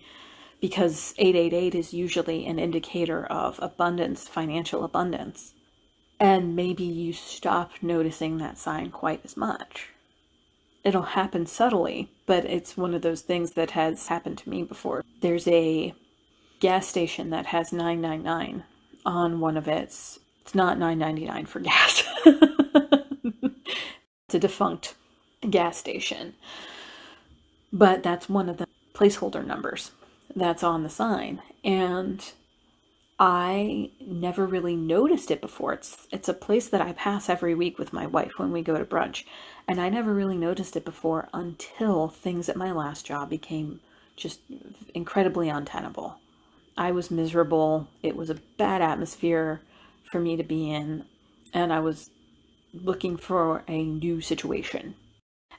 because 0.59 1.13
888 1.17 1.75
is 1.75 1.93
usually 1.93 2.45
an 2.45 2.59
indicator 2.59 3.25
of 3.25 3.57
abundance, 3.61 4.27
financial 4.27 4.83
abundance 4.83 5.53
and 6.19 6.55
maybe 6.55 6.83
you 6.83 7.13
stop 7.13 7.71
noticing 7.81 8.37
that 8.37 8.57
sign 8.57 8.91
quite 8.91 9.21
as 9.23 9.35
much. 9.35 9.89
It'll 10.83 11.01
happen 11.01 11.45
subtly, 11.45 12.09
but 12.25 12.45
it's 12.45 12.75
one 12.75 12.93
of 12.93 13.01
those 13.01 13.21
things 13.21 13.51
that 13.51 13.71
has 13.71 14.07
happened 14.07 14.37
to 14.39 14.49
me 14.49 14.63
before. 14.63 15.03
There's 15.21 15.47
a 15.47 15.93
gas 16.59 16.87
station 16.87 17.29
that 17.29 17.45
has 17.47 17.71
999 17.71 18.63
on 19.05 19.39
one 19.39 19.57
of 19.57 19.67
its. 19.67 20.19
It's 20.41 20.55
not 20.55 20.77
999 20.77 21.45
for 21.45 21.59
gas. 21.61 22.03
it's 22.25 24.35
a 24.35 24.39
defunct 24.39 24.95
gas 25.49 25.77
station. 25.77 26.33
But 27.71 28.03
that's 28.03 28.29
one 28.29 28.49
of 28.49 28.57
the 28.57 28.67
placeholder 28.93 29.45
numbers 29.45 29.91
that's 30.35 30.63
on 30.63 30.83
the 30.83 30.89
sign. 30.89 31.41
And 31.63 32.23
I 33.19 33.91
never 33.99 34.45
really 34.45 34.75
noticed 34.75 35.31
it 35.31 35.39
before. 35.39 35.73
It's 35.73 36.07
it's 36.11 36.29
a 36.29 36.33
place 36.33 36.67
that 36.69 36.81
I 36.81 36.93
pass 36.93 37.29
every 37.29 37.55
week 37.55 37.77
with 37.77 37.93
my 37.93 38.07
wife 38.07 38.33
when 38.37 38.51
we 38.51 38.61
go 38.61 38.77
to 38.77 38.85
brunch, 38.85 39.23
and 39.67 39.79
I 39.79 39.89
never 39.89 40.13
really 40.13 40.37
noticed 40.37 40.75
it 40.75 40.85
before 40.85 41.29
until 41.33 42.07
things 42.07 42.49
at 42.49 42.55
my 42.55 42.71
last 42.71 43.05
job 43.05 43.29
became 43.29 43.79
just 44.15 44.39
incredibly 44.93 45.49
untenable. 45.49 46.17
I 46.75 46.91
was 46.91 47.11
miserable. 47.11 47.87
It 48.01 48.15
was 48.15 48.29
a 48.29 48.41
bad 48.57 48.81
atmosphere 48.81 49.61
for 50.11 50.19
me 50.19 50.35
to 50.37 50.43
be 50.43 50.71
in, 50.71 51.05
and 51.53 51.71
I 51.71 51.79
was 51.79 52.09
looking 52.73 53.17
for 53.17 53.63
a 53.67 53.83
new 53.83 54.21
situation. 54.21 54.95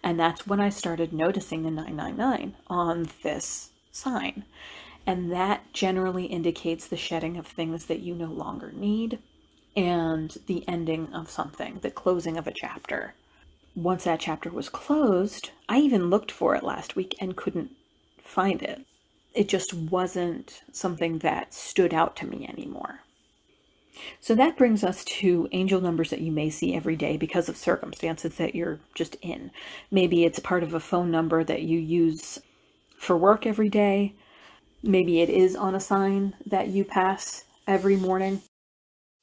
And 0.03 0.19
that's 0.19 0.47
when 0.47 0.61
I 0.61 0.69
started 0.69 1.13
noticing 1.13 1.63
the 1.63 1.71
999 1.71 2.57
on 2.67 3.09
this 3.23 3.71
sign. 3.93 4.45
And 5.07 5.31
that 5.33 5.73
generally 5.73 6.27
indicates 6.27 6.87
the 6.87 6.97
shedding 6.97 7.37
of 7.37 7.47
things 7.47 7.87
that 7.87 8.01
you 8.01 8.15
no 8.15 8.27
longer 8.27 8.73
need 8.73 9.19
and 9.77 10.37
the 10.47 10.67
ending 10.69 11.13
of 11.13 11.31
something, 11.31 11.79
the 11.83 11.91
closing 11.91 12.37
of 12.37 12.47
a 12.47 12.53
chapter. 12.53 13.15
Once 13.75 14.05
that 14.05 14.21
chapter 14.21 14.51
was 14.51 14.69
closed, 14.69 15.51
I 15.69 15.79
even 15.79 16.11
looked 16.11 16.31
for 16.31 16.55
it 16.55 16.63
last 16.63 16.97
week 16.97 17.17
and 17.21 17.37
couldn't 17.37 17.73
find 18.23 18.63
it. 18.63 18.87
It 19.35 19.49
just 19.49 19.75
wasn't 19.75 20.63
something 20.73 21.19
that 21.19 21.53
stood 21.53 21.93
out 21.93 22.17
to 22.17 22.27
me 22.27 22.47
anymore. 22.47 23.01
So 24.21 24.35
that 24.35 24.57
brings 24.57 24.83
us 24.85 25.05
to 25.05 25.49
angel 25.53 25.81
numbers 25.81 26.11
that 26.11 26.21
you 26.21 26.33
may 26.33 26.51
see 26.51 26.75
every 26.75 26.97
day 26.97 27.17
because 27.17 27.49
of 27.49 27.57
circumstances 27.57 28.37
that 28.37 28.55
you're 28.55 28.81
just 28.95 29.17
in. 29.23 29.51
Maybe 29.91 30.25
it's 30.25 30.39
part 30.39 30.63
of 30.63 30.75
a 30.75 30.81
phone 30.81 31.11
number 31.11 31.45
that 31.45 31.63
you 31.63 31.79
use 31.79 32.41
for 32.99 33.17
work 33.17 33.47
every 33.47 33.69
day. 33.69 34.15
Maybe 34.87 35.23
it 35.23 35.31
is 35.31 35.57
on 35.57 35.75
a 35.75 35.81
sign 35.81 36.35
that 36.45 36.69
you 36.69 36.85
pass 36.85 37.45
every 37.67 37.97
morning 37.97 38.43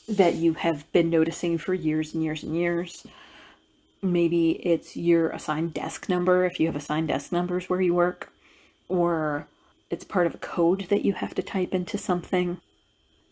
that 0.09 0.33
you 0.33 0.53
have 0.53 0.91
been 0.91 1.11
noticing 1.11 1.59
for 1.59 1.75
years 1.75 2.15
and 2.15 2.23
years 2.23 2.41
and 2.41 2.55
years. 2.55 3.05
Maybe 4.01 4.53
it's 4.65 4.97
your 4.97 5.29
assigned 5.29 5.75
desk 5.75 6.09
number 6.09 6.45
if 6.45 6.59
you 6.59 6.65
have 6.65 6.75
assigned 6.75 7.09
desk 7.09 7.31
numbers 7.31 7.69
where 7.69 7.79
you 7.79 7.93
work, 7.93 8.33
or 8.89 9.47
it's 9.91 10.03
part 10.03 10.25
of 10.25 10.33
a 10.33 10.39
code 10.39 10.87
that 10.89 11.05
you 11.05 11.13
have 11.13 11.35
to 11.35 11.43
type 11.43 11.75
into 11.75 11.95
something. 11.99 12.59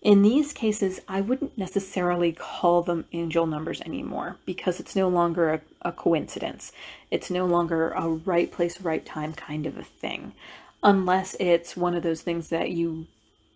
In 0.04 0.22
these 0.22 0.54
cases, 0.54 1.02
I 1.08 1.22
wouldn't 1.22 1.58
necessarily 1.58 2.32
call 2.32 2.84
them 2.84 3.06
angel 3.12 3.48
numbers 3.48 3.82
anymore 3.82 4.38
because 4.46 4.80
it's 4.80 4.96
no 4.96 5.10
longer 5.10 5.56
a, 5.56 5.62
a, 5.82 5.92
coincidence. 5.92 6.72
It's 7.10 7.32
no 7.32 7.48
longer 7.48 7.90
a 7.90 8.08
right 8.08 8.52
place, 8.52 8.80
right 8.82 9.04
time 9.04 9.34
kind 9.34 9.66
of 9.66 9.80
a 9.80 9.84
thing. 9.84 10.34
Unless 10.82 11.36
it's 11.40 11.76
one 11.76 11.96
of 11.96 12.04
those 12.04 12.22
things 12.22 12.50
that 12.50 12.72
you 12.72 13.08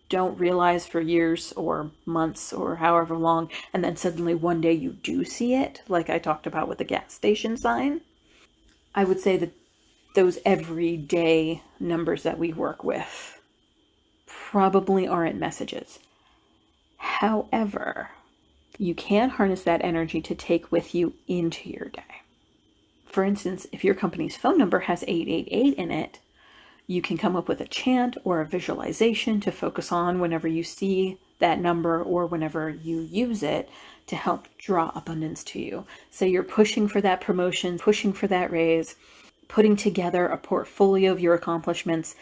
don't 0.08 0.38
realize 0.38 0.86
for 0.86 1.00
years 1.00 1.52
or 1.52 1.90
months 2.04 2.52
or 2.52 2.76
however 2.76 3.16
long, 3.16 3.50
and 3.72 3.82
then 3.82 3.96
suddenly 3.96 4.34
one 4.34 4.60
day 4.60 4.72
you 4.72 4.90
do 4.92 5.24
see 5.24 5.54
it, 5.54 5.82
like 5.88 6.10
I 6.10 6.18
talked 6.18 6.46
about 6.46 6.68
with 6.68 6.78
the 6.78 6.84
gas 6.84 7.12
station 7.12 7.56
sign. 7.56 8.02
I 8.94 9.04
would 9.04 9.20
say 9.20 9.36
that 9.38 9.52
those 10.14 10.38
everyday 10.44 11.62
numbers 11.80 12.22
that 12.22 12.38
we 12.38 12.52
work 12.52 12.84
with 12.84 13.40
probably 14.26 15.08
aren't 15.08 15.36
messages. 15.36 15.98
However, 16.96 18.10
you 18.78 18.94
can 18.94 19.30
harness 19.30 19.62
that 19.62 19.84
energy 19.84 20.20
to 20.22 20.34
take 20.34 20.70
with 20.70 20.94
you 20.94 21.14
into 21.26 21.70
your 21.70 21.88
day. 21.88 22.02
For 23.06 23.24
instance, 23.24 23.66
if 23.72 23.84
your 23.84 23.94
company's 23.94 24.36
phone 24.36 24.58
number 24.58 24.80
has 24.80 25.04
888 25.06 25.74
in 25.74 25.90
it, 25.90 26.20
you 26.86 27.00
can 27.00 27.16
come 27.16 27.36
up 27.36 27.48
with 27.48 27.60
a 27.60 27.66
chant 27.66 28.16
or 28.24 28.40
a 28.40 28.46
visualization 28.46 29.40
to 29.40 29.50
focus 29.50 29.90
on 29.90 30.20
whenever 30.20 30.46
you 30.46 30.62
see 30.62 31.18
that 31.38 31.60
number 31.60 32.02
or 32.02 32.26
whenever 32.26 32.70
you 32.70 33.00
use 33.00 33.42
it 33.42 33.68
to 34.06 34.16
help 34.16 34.46
draw 34.58 34.92
abundance 34.94 35.42
to 35.44 35.58
you. 35.58 35.84
So 36.10 36.24
you're 36.24 36.42
pushing 36.42 36.88
for 36.88 37.00
that 37.00 37.20
promotion, 37.20 37.78
pushing 37.78 38.12
for 38.12 38.26
that 38.26 38.50
raise, 38.50 38.96
putting 39.48 39.76
together 39.76 40.26
a 40.26 40.36
portfolio 40.36 41.10
of 41.12 41.20
your 41.20 41.34
accomplishments 41.34 42.14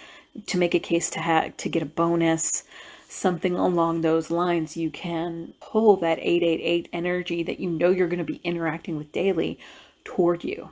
to 0.46 0.58
make 0.58 0.74
a 0.74 0.78
case 0.78 1.10
to 1.10 1.52
to 1.56 1.68
get 1.68 1.82
a 1.82 1.86
bonus, 1.86 2.64
something 3.08 3.54
along 3.54 4.00
those 4.00 4.30
lines, 4.30 4.76
you 4.76 4.90
can 4.90 5.52
pull 5.60 5.96
that 5.98 6.18
888 6.18 6.88
energy 6.92 7.42
that 7.42 7.60
you 7.60 7.68
know 7.68 7.90
you're 7.90 8.08
going 8.08 8.18
to 8.18 8.24
be 8.24 8.40
interacting 8.42 8.96
with 8.96 9.12
daily 9.12 9.58
toward 10.04 10.42
you. 10.42 10.70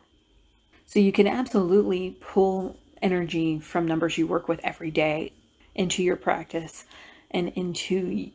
So 0.86 0.98
you 0.98 1.12
can 1.12 1.26
absolutely 1.26 2.16
pull 2.20 2.76
energy 3.02 3.58
from 3.58 3.86
numbers 3.86 4.18
you 4.18 4.26
work 4.26 4.48
with 4.48 4.60
every 4.62 4.90
day 4.90 5.32
into 5.74 6.02
your 6.02 6.16
practice 6.16 6.84
and 7.30 7.48
into 7.50 8.30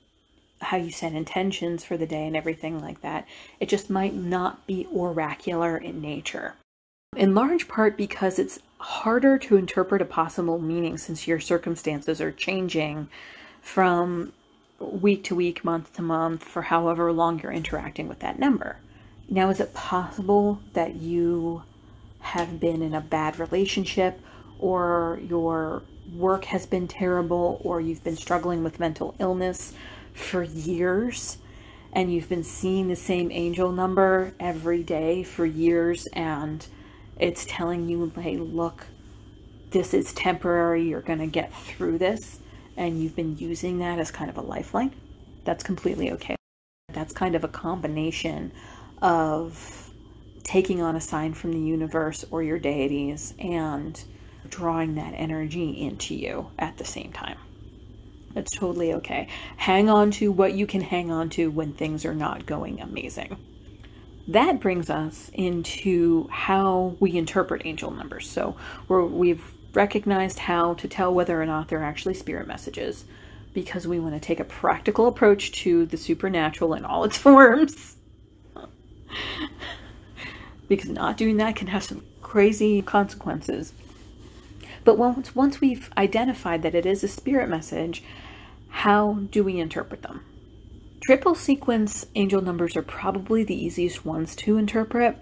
how 0.61 0.77
you 0.77 0.91
set 0.91 1.13
intentions 1.13 1.83
for 1.83 1.97
the 1.97 2.07
day 2.07 2.25
and 2.25 2.35
everything 2.35 2.79
like 2.79 3.01
that. 3.01 3.27
It 3.59 3.69
just 3.69 3.89
might 3.89 4.13
not 4.13 4.65
be 4.65 4.87
oracular 4.93 5.77
in 5.77 6.01
nature. 6.01 6.55
In 7.15 7.35
large 7.35 7.67
part 7.67 7.97
because 7.97 8.39
it's 8.39 8.59
harder 8.79 9.37
to 9.37 9.57
interpret 9.57 10.01
a 10.01 10.05
possible 10.05 10.59
meaning 10.59 10.97
since 10.97 11.27
your 11.27 11.39
circumstances 11.39 12.19
are 12.19 12.31
changing 12.31 13.09
from 13.61 14.33
week 14.79 15.23
to 15.25 15.35
week, 15.35 15.63
month 15.63 15.93
to 15.93 16.01
month, 16.01 16.43
for 16.43 16.61
however 16.61 17.11
long 17.11 17.39
you're 17.39 17.51
interacting 17.51 18.07
with 18.07 18.19
that 18.19 18.39
number. 18.39 18.77
Now, 19.29 19.49
is 19.49 19.59
it 19.59 19.73
possible 19.73 20.59
that 20.73 20.95
you 20.95 21.63
have 22.19 22.59
been 22.59 22.81
in 22.81 22.93
a 22.93 23.01
bad 23.01 23.39
relationship 23.39 24.19
or 24.59 25.19
your 25.27 25.83
work 26.15 26.45
has 26.45 26.65
been 26.65 26.87
terrible 26.87 27.59
or 27.63 27.81
you've 27.81 28.03
been 28.03 28.15
struggling 28.15 28.63
with 28.63 28.79
mental 28.79 29.15
illness 29.19 29.73
for 30.13 30.43
years 30.43 31.37
and 31.93 32.13
you've 32.13 32.29
been 32.29 32.43
seeing 32.43 32.87
the 32.87 32.95
same 32.95 33.31
angel 33.31 33.71
number 33.71 34.33
every 34.39 34.83
day 34.83 35.23
for 35.23 35.45
years 35.45 36.05
and 36.13 36.67
it's 37.17 37.45
telling 37.45 37.89
you 37.89 38.11
hey 38.19 38.37
look 38.37 38.85
this 39.71 39.93
is 39.93 40.13
temporary 40.13 40.83
you're 40.83 41.01
going 41.01 41.19
to 41.19 41.27
get 41.27 41.53
through 41.53 41.97
this 41.97 42.39
and 42.77 43.01
you've 43.01 43.15
been 43.15 43.37
using 43.37 43.79
that 43.79 43.99
as 43.99 44.11
kind 44.11 44.29
of 44.29 44.37
a 44.37 44.41
lifeline 44.41 44.93
that's 45.45 45.63
completely 45.63 46.11
okay. 46.11 46.35
That's 46.91 47.13
kind 47.13 47.35
of 47.35 47.43
a 47.43 47.47
combination 47.47 48.51
of 49.01 49.91
taking 50.43 50.81
on 50.81 50.95
a 50.95 51.01
sign 51.01 51.33
from 51.33 51.53
the 51.53 51.59
universe 51.59 52.25
or 52.31 52.43
your 52.43 52.59
deities 52.59 53.33
and 53.39 54.03
drawing 54.49 54.95
that 54.95 55.13
energy 55.13 55.81
into 55.81 56.15
you 56.15 56.49
at 56.57 56.77
the 56.77 56.85
same 56.85 57.11
time. 57.11 57.37
It's 58.35 58.51
totally 58.51 58.93
okay. 58.95 59.29
Hang 59.55 59.89
on 59.89 60.11
to 60.11 60.31
what 60.31 60.53
you 60.53 60.67
can 60.67 60.81
hang 60.81 61.11
on 61.11 61.29
to 61.31 61.49
when 61.49 61.73
things 61.73 62.05
are 62.05 62.13
not 62.13 62.45
going 62.45 62.81
amazing. 62.81 63.37
That 64.27 64.59
brings 64.59 64.89
us 64.89 65.29
into 65.33 66.27
how 66.29 66.97
we 66.99 67.15
interpret 67.15 67.61
angel 67.65 67.91
numbers. 67.91 68.29
So 68.29 68.57
we 68.89 69.29
have 69.29 69.41
recognized 69.73 70.39
how 70.39 70.73
to 70.75 70.87
tell 70.87 71.13
whether 71.13 71.39
or 71.39 71.45
not 71.45 71.67
they're 71.67 71.83
actually 71.83 72.15
spirit 72.15 72.47
messages 72.47 73.05
because 73.53 73.87
we 73.87 73.99
want 73.99 74.15
to 74.15 74.19
take 74.19 74.39
a 74.39 74.43
practical 74.43 75.07
approach 75.07 75.51
to 75.63 75.85
the 75.85 75.97
supernatural 75.97 76.73
in 76.73 76.85
all 76.85 77.03
its 77.03 77.17
forms. 77.25 77.95
because 80.67 80.89
not 80.89 81.17
doing 81.17 81.37
that 81.37 81.55
can 81.55 81.67
have 81.67 81.83
some 81.83 82.03
crazy 82.21 82.81
consequences. 82.81 83.71
But 84.85 84.97
once, 84.97 85.35
once 85.35 85.59
we've 85.59 85.89
identified 85.97 86.61
that 86.61 86.75
it 86.75 86.85
is 86.85 87.03
a 87.03 87.07
spirit 87.09 87.49
message, 87.49 88.03
how 88.69 89.19
do 89.31 89.43
we 89.43 89.59
interpret 89.59 90.03
them? 90.03 90.23
Triple 91.03 91.35
sequence 91.35 92.05
angel 92.15 92.41
numbers 92.41 92.75
are 92.77 92.83
probably 92.83 93.43
the 93.43 93.65
easiest 93.65 94.05
ones 94.05 94.35
to 94.37 94.57
interpret. 94.57 95.17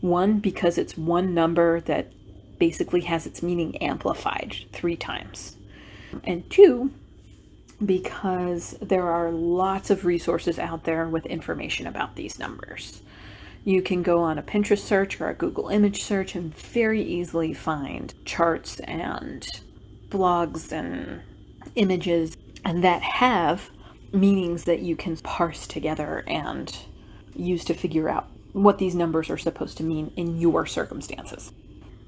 One, 0.00 0.40
because 0.40 0.78
it's 0.78 0.98
one 0.98 1.32
number 1.32 1.80
that 1.82 2.12
basically 2.58 3.02
has 3.02 3.26
its 3.26 3.42
meaning 3.42 3.76
amplified 3.78 4.56
three 4.72 4.96
times. 4.96 5.56
And 6.24 6.48
two, 6.50 6.92
because 7.84 8.76
there 8.80 9.08
are 9.08 9.30
lots 9.30 9.90
of 9.90 10.04
resources 10.04 10.58
out 10.58 10.84
there 10.84 11.08
with 11.08 11.26
information 11.26 11.86
about 11.86 12.16
these 12.16 12.38
numbers. 12.38 13.00
You 13.64 13.80
can 13.80 14.02
go 14.02 14.20
on 14.20 14.38
a 14.38 14.42
Pinterest 14.42 14.78
search 14.80 15.18
or 15.20 15.30
a 15.30 15.34
Google 15.34 15.68
image 15.68 16.02
search 16.02 16.34
and 16.34 16.54
very 16.54 17.02
easily 17.02 17.54
find 17.54 18.12
charts 18.26 18.78
and 18.80 19.46
blogs 20.10 20.70
and 20.70 21.22
images 21.74 22.36
and 22.64 22.84
that 22.84 23.00
have 23.02 23.70
meanings 24.12 24.64
that 24.64 24.80
you 24.80 24.96
can 24.96 25.16
parse 25.16 25.66
together 25.66 26.24
and 26.26 26.76
use 27.34 27.64
to 27.64 27.74
figure 27.74 28.08
out 28.08 28.28
what 28.52 28.78
these 28.78 28.94
numbers 28.94 29.30
are 29.30 29.38
supposed 29.38 29.78
to 29.78 29.82
mean 29.82 30.12
in 30.16 30.38
your 30.38 30.66
circumstances. 30.66 31.50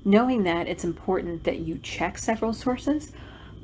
Knowing 0.04 0.44
that, 0.44 0.68
it's 0.68 0.84
important 0.84 1.42
that 1.44 1.60
you 1.60 1.78
check 1.82 2.18
several 2.18 2.52
sources 2.52 3.12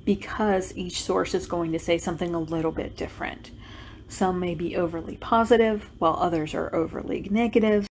because 0.05 0.77
each 0.77 1.03
source 1.03 1.35
is 1.35 1.47
going 1.47 1.71
to 1.73 1.79
say 1.79 1.99
something 1.99 2.35
a 2.35 2.41
little 2.41 2.73
bit 2.73 2.97
different. 2.97 3.51
Some 4.13 4.39
may 4.39 4.55
be 4.55 4.77
overly 4.77 5.17
positive, 5.17 5.89
while 5.99 6.17
others 6.21 6.55
are 6.55 6.75
overly 6.75 7.27
negative, 7.31 7.87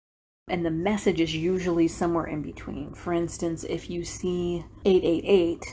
and 0.47 0.63
the 0.63 0.69
message 0.69 1.19
is 1.19 1.33
usually 1.35 1.87
somewhere 1.87 2.27
in 2.27 2.43
between. 2.43 2.93
For 2.93 3.11
instance, 3.11 3.63
if 3.63 3.89
you 3.89 4.03
see 4.03 4.63
888, 4.85 5.65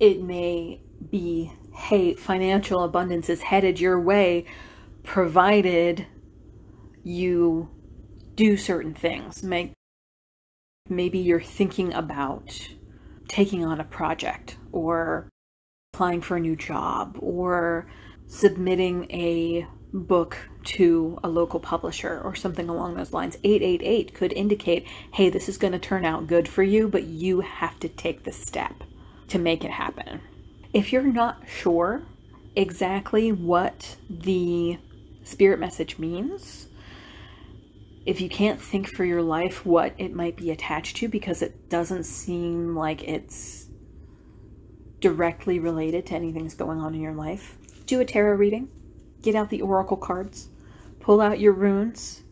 it 0.00 0.22
may 0.22 0.82
be, 1.10 1.50
hey, 1.72 2.14
financial 2.14 2.84
abundance 2.84 3.30
is 3.30 3.40
headed 3.40 3.80
your 3.80 3.98
way, 3.98 4.44
provided 5.02 6.06
you 7.02 7.70
do 8.34 8.58
certain 8.58 8.92
things. 8.92 9.42
Maybe 10.90 11.18
you're 11.20 11.40
thinking 11.40 11.94
about 11.94 12.68
taking 13.28 13.64
on 13.64 13.80
a 13.80 13.84
project 13.84 14.58
or 14.72 15.30
applying 15.94 16.20
for 16.20 16.36
a 16.36 16.40
new 16.40 16.54
job 16.54 17.16
or 17.18 17.86
submitting 18.26 19.10
a 19.10 19.66
book 19.92 20.36
to 20.64 21.18
a 21.22 21.28
local 21.28 21.60
publisher 21.60 22.20
or 22.22 22.34
something 22.34 22.68
along 22.68 22.94
those 22.94 23.12
lines. 23.12 23.36
888 23.44 24.14
could 24.14 24.32
indicate, 24.32 24.86
hey, 25.12 25.30
this 25.30 25.48
is 25.48 25.58
going 25.58 25.72
to 25.72 25.78
turn 25.78 26.04
out 26.04 26.26
good 26.26 26.48
for 26.48 26.62
you, 26.62 26.88
but 26.88 27.04
you 27.04 27.40
have 27.40 27.78
to 27.80 27.88
take 27.88 28.24
the 28.24 28.32
step 28.32 28.74
to 29.28 29.38
make 29.38 29.64
it 29.64 29.70
happen. 29.70 30.20
If 30.72 30.92
you're 30.92 31.02
not 31.02 31.42
sure 31.48 32.02
exactly 32.54 33.32
what 33.32 33.96
the 34.10 34.78
spirit 35.24 35.58
message 35.58 35.98
means, 35.98 36.66
if 38.04 38.20
you 38.20 38.28
can't 38.28 38.60
think 38.60 38.88
for 38.88 39.04
your 39.04 39.22
life 39.22 39.66
what 39.66 39.94
it 39.98 40.14
might 40.14 40.36
be 40.36 40.50
attached 40.50 40.98
to 40.98 41.08
because 41.08 41.42
it 41.42 41.68
doesn't 41.68 42.04
seem 42.04 42.76
like 42.76 43.02
it's 43.02 43.66
directly 45.00 45.58
related 45.58 46.06
to 46.06 46.14
anything 46.14 46.42
that's 46.42 46.54
going 46.54 46.80
on 46.80 46.94
in 46.94 47.00
your 47.00 47.14
life, 47.14 47.56
do 47.86 48.00
a 48.00 48.04
tarot 48.04 48.36
reading 48.36 48.68
get 49.26 49.34
out 49.34 49.50
the 49.50 49.62
oracle 49.62 49.96
cards, 49.96 50.48
pull 51.00 51.20
out 51.20 51.40
your 51.40 51.52
runes, 51.52 52.22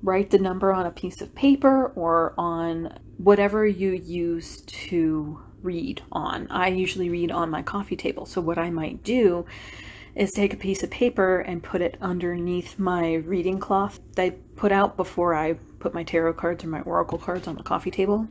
write 0.00 0.30
the 0.30 0.38
number 0.38 0.72
on 0.72 0.86
a 0.86 0.92
piece 0.92 1.20
of 1.20 1.34
paper 1.34 1.88
or 1.96 2.34
on 2.38 2.96
whatever 3.18 3.66
you 3.66 3.90
use 3.90 4.60
to 4.60 5.40
read 5.62 6.00
on. 6.12 6.46
I 6.48 6.68
usually 6.68 7.10
read 7.10 7.32
on 7.32 7.50
my 7.50 7.62
coffee 7.62 7.96
table. 7.96 8.26
So, 8.26 8.40
what 8.40 8.58
I 8.58 8.70
might 8.70 9.02
do 9.02 9.44
is 10.14 10.30
take 10.30 10.54
a 10.54 10.56
piece 10.56 10.84
of 10.84 10.90
paper 10.90 11.40
and 11.40 11.60
put 11.60 11.82
it 11.82 11.98
underneath 12.00 12.78
my 12.78 13.14
reading 13.14 13.58
cloth 13.58 13.98
that 14.14 14.22
I 14.22 14.30
put 14.54 14.70
out 14.70 14.96
before 14.96 15.34
I 15.34 15.54
put 15.80 15.94
my 15.94 16.04
tarot 16.04 16.34
cards 16.34 16.62
or 16.62 16.68
my 16.68 16.82
oracle 16.82 17.18
cards 17.18 17.48
on 17.48 17.56
the 17.56 17.64
coffee 17.64 17.90
table 17.90 18.28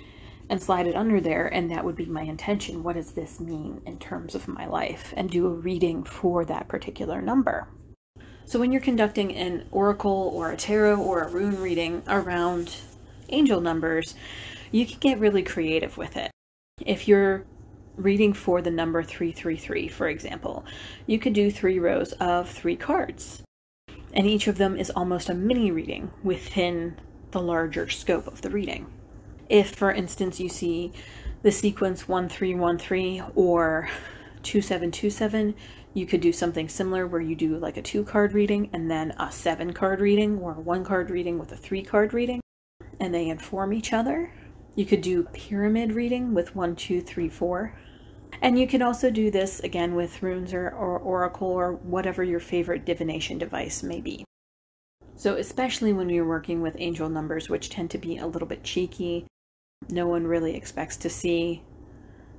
and 0.49 0.62
slide 0.63 0.88
it 0.88 0.95
under 0.95 1.19
there. 1.19 1.47
And 1.47 1.69
that 1.71 1.84
would 1.84 1.97
be 1.97 2.06
my 2.06 2.23
intention. 2.23 2.82
What 2.82 2.95
does 2.95 3.12
this 3.12 3.41
mean 3.41 3.82
in 3.86 3.99
terms 3.99 4.36
of 4.36 4.47
my 4.47 4.67
life? 4.67 5.13
And 5.17 5.30
do 5.30 5.47
a 5.47 5.49
reading 5.49 6.06
for 6.06 6.45
that 6.45 6.69
particular 6.69 7.21
number. 7.21 7.67
So 8.47 8.60
when 8.60 8.71
you're 8.71 8.81
conducting 8.81 9.36
an 9.36 9.65
oracle 9.71 10.31
or 10.36 10.51
a 10.51 10.58
tarot 10.58 11.01
or 11.01 11.23
a 11.23 11.29
rune 11.29 11.60
reading 11.60 12.03
around 12.08 12.75
angel 13.29 13.60
numbers, 13.60 14.13
you 14.71 14.86
can 14.86 14.99
get 14.99 15.19
really 15.19 15.41
creative 15.41 15.97
with 15.97 16.15
it. 16.15 16.29
If 16.86 17.08
you're 17.08 17.43
reading 17.95 18.34
for 18.34 18.62
the 18.62 18.69
number 18.69 19.01
333, 19.01 19.88
for 19.88 20.08
example, 20.08 20.63
you 21.08 21.17
could 21.17 21.34
do 21.34 21.49
three 21.49 21.79
rows 21.79 22.12
of 22.13 22.47
three 22.47 22.75
cards. 22.75 23.41
And 24.13 24.27
each 24.27 24.47
of 24.47 24.60
them 24.60 24.77
is 24.77 24.91
almost 24.91 25.29
a 25.29 25.34
mini 25.34 25.71
reading 25.71 26.12
within 26.23 26.99
the 27.31 27.41
larger 27.41 27.89
scope 27.89 28.27
of 28.27 28.41
the 28.41 28.51
reading. 28.51 28.86
If, 29.49 29.71
for 29.71 29.91
instance, 29.91 30.39
you 30.39 30.49
see 30.49 30.91
the 31.41 31.51
sequence 31.51 32.08
1313 32.08 33.23
or 33.34 33.89
2727, 34.43 35.55
you 35.95 36.05
could 36.05 36.19
do 36.19 36.34
something 36.34 36.67
similar 36.67 37.08
where 37.08 37.21
you 37.21 37.36
do 37.36 37.58
like 37.58 37.77
a 37.77 37.81
two 37.81 38.03
card 38.03 38.34
reading 38.34 38.69
and 38.73 38.91
then 38.91 39.12
a 39.17 39.31
seven 39.31 39.71
card 39.71 40.01
reading 40.01 40.38
or 40.39 40.51
a 40.51 40.60
one 40.60 40.84
card 40.84 41.10
reading 41.10 41.39
with 41.39 41.53
a 41.53 41.58
three 41.58 41.81
card 41.81 42.13
reading 42.13 42.41
and 42.99 43.13
they 43.13 43.29
inform 43.29 43.71
each 43.71 43.93
other. 43.93 44.31
You 44.75 44.86
could 44.86 45.01
do 45.01 45.23
pyramid 45.23 45.93
reading 45.93 46.34
with 46.34 46.53
one, 46.53 46.75
two, 46.75 46.99
three, 47.01 47.29
four. 47.29 47.79
And 48.41 48.60
you 48.60 48.67
can 48.67 48.81
also 48.81 49.10
do 49.10 49.31
this 49.31 49.62
again 49.62 49.95
with 49.95 50.21
runes 50.21 50.53
or, 50.53 50.69
or 50.69 50.99
oracle 50.99 51.47
or 51.47 51.75
whatever 51.75 52.25
your 52.25 52.41
favorite 52.41 52.84
divination 52.84 53.38
device 53.38 53.81
may 53.81 54.01
be. 54.01 54.25
So, 55.15 55.36
especially 55.38 55.93
when 55.93 56.10
you're 56.10 56.27
working 56.27 56.62
with 56.62 56.75
angel 56.77 57.08
numbers, 57.08 57.47
which 57.47 57.69
tend 57.69 57.89
to 57.91 57.97
be 57.97 58.17
a 58.17 58.27
little 58.27 58.49
bit 58.49 58.65
cheeky, 58.65 59.27
no 59.89 60.08
one 60.08 60.27
really 60.27 60.58
expects 60.58 60.97
to 60.97 61.10
see 61.10 61.63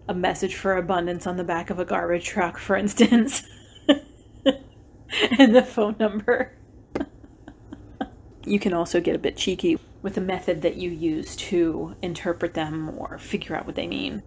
a 0.09 0.15
message 0.15 0.55
for 0.55 0.77
abundance 0.77 1.27
on 1.27 1.37
the 1.37 1.45
back 1.45 1.71
of 1.71 1.79
a 1.79 1.85
garbage 1.85 2.25
truck, 2.25 2.59
for 2.59 2.77
instance, 2.77 3.43
and 5.39 5.55
the 5.55 5.63
phone 5.63 5.97
number. 5.99 6.57
you 8.45 8.59
can 8.59 8.73
also 8.73 9.01
get 9.01 9.17
a 9.17 9.19
bit 9.19 9.37
cheeky 9.37 9.79
with 10.03 10.15
the 10.15 10.21
method 10.21 10.63
that 10.63 10.77
you 10.77 10.91
use 10.91 11.35
to 11.35 11.97
interpret 12.03 12.55
them 12.55 12.91
or 12.97 13.19
figure 13.19 13.57
out 13.57 13.67
what 13.67 13.75
they 13.75 13.89
mean. 13.89 14.23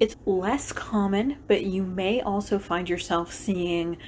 It's 0.00 0.16
less 0.24 0.72
common, 0.72 1.36
but 1.46 1.64
you 1.64 1.84
may 1.84 2.22
also 2.22 2.58
find 2.58 2.88
yourself 2.88 3.32
seeing 3.32 3.98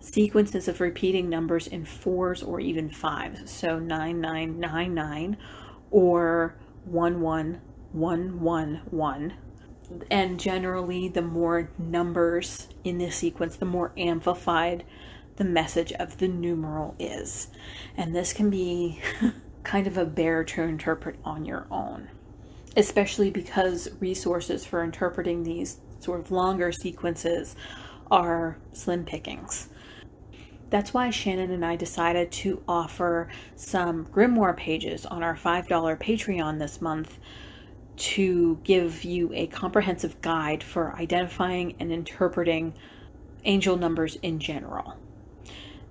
sequences 0.00 0.66
of 0.66 0.80
repeating 0.80 1.28
numbers 1.28 1.68
in 1.68 1.84
fours 1.84 2.42
or 2.42 2.58
even 2.58 2.90
fives. 2.90 3.50
So 3.50 3.78
9999 3.78 5.36
or 5.90 6.56
11111 6.90 9.32
and 10.10 10.38
generally 10.40 11.08
the 11.08 11.22
more 11.22 11.70
numbers 11.78 12.68
in 12.84 12.98
this 12.98 13.16
sequence 13.16 13.56
the 13.56 13.64
more 13.64 13.92
amplified 13.96 14.84
the 15.36 15.44
message 15.44 15.92
of 15.94 16.18
the 16.18 16.28
numeral 16.28 16.94
is. 16.98 17.48
And 17.96 18.14
this 18.14 18.32
can 18.32 18.50
be 18.50 19.00
kind 19.62 19.86
of 19.86 19.96
a 19.96 20.04
bear 20.04 20.44
to 20.44 20.62
interpret 20.62 21.16
on 21.24 21.44
your 21.44 21.66
own 21.70 22.08
especially 22.76 23.30
because 23.30 23.88
resources 24.00 24.64
for 24.64 24.82
interpreting 24.82 25.42
these 25.42 25.78
sort 26.00 26.20
of 26.20 26.30
longer 26.30 26.72
sequences 26.72 27.56
are 28.10 28.56
slim 28.72 29.04
pickings. 29.04 29.68
That's 30.70 30.94
why 30.94 31.10
Shannon 31.10 31.50
and 31.50 31.64
I 31.64 31.76
decided 31.76 32.32
to 32.32 32.62
offer 32.66 33.28
some 33.56 34.06
grimoire 34.06 34.56
pages 34.56 35.04
on 35.04 35.22
our 35.22 35.36
$5 35.36 35.68
Patreon 35.68 36.58
this 36.58 36.80
month 36.80 37.18
to 37.96 38.58
give 38.64 39.04
you 39.04 39.30
a 39.34 39.46
comprehensive 39.48 40.20
guide 40.20 40.62
for 40.62 40.94
identifying 40.96 41.74
and 41.78 41.92
interpreting 41.92 42.74
angel 43.44 43.76
numbers 43.76 44.16
in 44.22 44.38
general. 44.38 44.96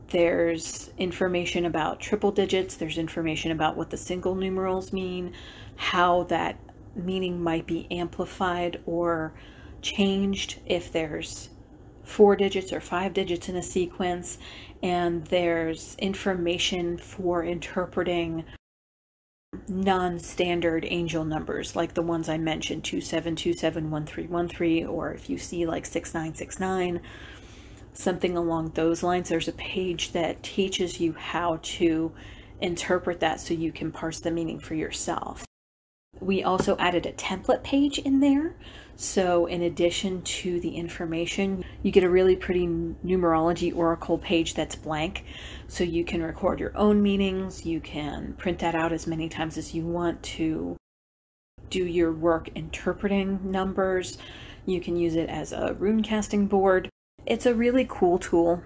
There's 0.09 0.91
information 0.97 1.65
about 1.65 1.99
triple 1.99 2.31
digits, 2.31 2.75
there's 2.75 2.97
information 2.97 3.51
about 3.51 3.77
what 3.77 3.89
the 3.89 3.97
single 3.97 4.35
numerals 4.35 4.91
mean, 4.91 5.33
how 5.77 6.23
that 6.23 6.57
meaning 6.95 7.41
might 7.41 7.65
be 7.65 7.87
amplified 7.91 8.81
or 8.85 9.33
changed 9.81 10.59
if 10.65 10.91
there's 10.91 11.49
four 12.03 12.35
digits 12.35 12.73
or 12.73 12.81
five 12.81 13.13
digits 13.13 13.47
in 13.47 13.55
a 13.55 13.63
sequence, 13.63 14.37
and 14.83 15.25
there's 15.27 15.95
information 15.99 16.97
for 16.97 17.43
interpreting 17.45 18.43
non-standard 19.67 20.85
angel 20.89 21.25
numbers 21.25 21.75
like 21.75 21.93
the 21.93 22.01
ones 22.01 22.29
I 22.29 22.37
mentioned 22.37 22.83
27271313 22.83 24.87
or 24.87 25.11
if 25.11 25.29
you 25.29 25.37
see 25.37 25.65
like 25.65 25.85
6969 25.85 27.01
something 27.91 28.37
along 28.37 28.69
those 28.69 29.03
lines 29.03 29.27
there's 29.27 29.49
a 29.49 29.53
page 29.53 30.13
that 30.13 30.41
teaches 30.41 31.01
you 31.01 31.11
how 31.13 31.59
to 31.63 32.13
interpret 32.61 33.19
that 33.19 33.41
so 33.41 33.53
you 33.53 33.71
can 33.71 33.91
parse 33.91 34.19
the 34.19 34.31
meaning 34.31 34.59
for 34.59 34.75
yourself. 34.75 35.43
We 36.19 36.43
also 36.43 36.77
added 36.77 37.05
a 37.05 37.13
template 37.13 37.63
page 37.63 37.99
in 37.99 38.19
there. 38.19 38.55
So, 39.01 39.47
in 39.47 39.63
addition 39.63 40.21
to 40.21 40.59
the 40.59 40.75
information, 40.75 41.65
you 41.81 41.91
get 41.91 42.03
a 42.03 42.09
really 42.09 42.35
pretty 42.35 42.67
numerology 42.67 43.75
oracle 43.75 44.19
page 44.19 44.53
that's 44.53 44.75
blank. 44.75 45.25
So, 45.67 45.83
you 45.83 46.05
can 46.05 46.21
record 46.21 46.59
your 46.59 46.77
own 46.77 47.01
meanings. 47.01 47.65
You 47.65 47.81
can 47.81 48.33
print 48.33 48.59
that 48.59 48.75
out 48.75 48.93
as 48.93 49.07
many 49.07 49.27
times 49.27 49.57
as 49.57 49.73
you 49.73 49.87
want 49.87 50.21
to 50.37 50.77
do 51.71 51.83
your 51.83 52.11
work 52.11 52.49
interpreting 52.53 53.39
numbers. 53.49 54.19
You 54.67 54.79
can 54.79 54.95
use 54.95 55.15
it 55.15 55.29
as 55.29 55.51
a 55.51 55.73
rune 55.79 56.03
casting 56.03 56.45
board. 56.45 56.87
It's 57.25 57.47
a 57.47 57.55
really 57.55 57.87
cool 57.89 58.19
tool, 58.19 58.61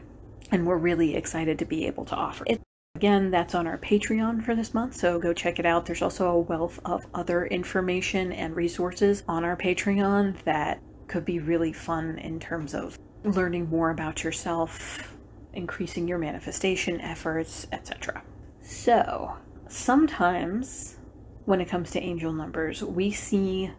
and 0.52 0.68
we're 0.68 0.76
really 0.76 1.16
excited 1.16 1.60
to 1.60 1.66
be 1.66 1.88
able 1.88 2.04
to 2.04 2.16
offer 2.16 2.44
it. 2.46 2.65
Again, 2.96 3.30
that's 3.30 3.54
on 3.54 3.68
our 3.68 3.78
Patreon 3.78 4.42
for 4.46 4.56
this 4.56 4.74
month, 4.74 4.96
so 4.96 5.20
go 5.20 5.34
check 5.34 5.60
it 5.60 5.66
out. 5.66 5.86
There's 5.86 6.02
also 6.02 6.30
a 6.30 6.40
wealth 6.40 6.80
of 6.86 7.06
other 7.14 7.46
information 7.46 8.32
and 8.32 8.56
resources 8.56 9.22
on 9.28 9.44
our 9.44 9.58
Patreon 9.58 10.42
that 10.46 10.80
could 11.08 11.26
be 11.26 11.40
really 11.40 11.74
fun 11.74 12.18
in 12.20 12.40
terms 12.40 12.74
of 12.74 12.98
learning 13.26 13.70
more 13.70 13.90
about 13.90 14.24
yourself, 14.24 15.14
increasing 15.52 16.08
your 16.08 16.18
manifestation 16.18 17.02
efforts, 17.02 17.68
etc. 17.74 18.24
So, 18.62 19.36
sometimes 19.68 20.96
when 21.44 21.60
it 21.60 21.68
comes 21.68 21.92
to 21.92 22.00
angel 22.00 22.32
numbers, 22.32 22.82
we 22.82 23.12
see 23.12 23.72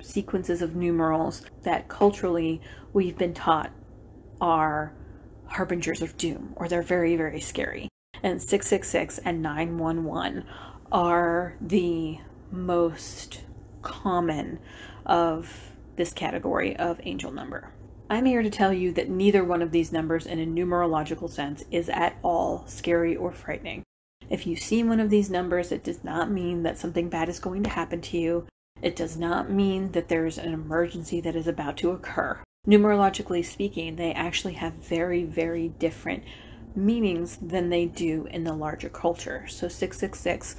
sequences 0.00 0.62
of 0.62 0.74
numerals 0.74 1.42
that 1.64 1.88
culturally 1.88 2.62
we've 2.94 3.18
been 3.18 3.34
taught 3.34 3.70
are 4.40 4.94
harbingers 5.44 6.00
of 6.00 6.16
doom 6.16 6.54
or 6.56 6.66
they're 6.66 6.80
very, 6.80 7.14
very 7.14 7.40
scary 7.40 7.90
and 8.22 8.40
666 8.40 9.18
and 9.18 9.42
911 9.42 10.44
are 10.90 11.56
the 11.60 12.18
most 12.50 13.42
common 13.82 14.58
of 15.06 15.72
this 15.96 16.12
category 16.12 16.76
of 16.76 17.00
angel 17.04 17.32
number. 17.32 17.72
I'm 18.10 18.24
here 18.24 18.42
to 18.42 18.50
tell 18.50 18.72
you 18.72 18.92
that 18.92 19.10
neither 19.10 19.44
one 19.44 19.60
of 19.60 19.70
these 19.70 19.92
numbers 19.92 20.26
in 20.26 20.38
a 20.38 20.46
numerological 20.46 21.28
sense 21.28 21.62
is 21.70 21.90
at 21.90 22.16
all 22.22 22.64
scary 22.66 23.14
or 23.16 23.32
frightening. 23.32 23.82
If 24.30 24.46
you 24.46 24.56
see 24.56 24.82
one 24.82 25.00
of 25.00 25.10
these 25.10 25.30
numbers, 25.30 25.72
it 25.72 25.84
does 25.84 26.04
not 26.04 26.30
mean 26.30 26.62
that 26.62 26.78
something 26.78 27.08
bad 27.08 27.28
is 27.28 27.38
going 27.38 27.62
to 27.64 27.70
happen 27.70 28.00
to 28.02 28.18
you. 28.18 28.46
It 28.80 28.96
does 28.96 29.16
not 29.16 29.50
mean 29.50 29.92
that 29.92 30.08
there 30.08 30.24
is 30.24 30.38
an 30.38 30.52
emergency 30.52 31.20
that 31.20 31.36
is 31.36 31.46
about 31.46 31.76
to 31.78 31.90
occur. 31.90 32.40
numerologically 32.66 33.44
speaking, 33.44 33.96
they 33.96 34.12
actually 34.12 34.54
have 34.54 34.74
very, 34.74 35.24
very 35.24 35.68
different 35.68 36.24
meanings 36.84 37.38
than 37.42 37.68
they 37.68 37.86
do 37.86 38.26
in 38.30 38.44
the 38.44 38.52
larger 38.52 38.88
culture. 38.88 39.46
So 39.48 39.68
666 39.68 40.56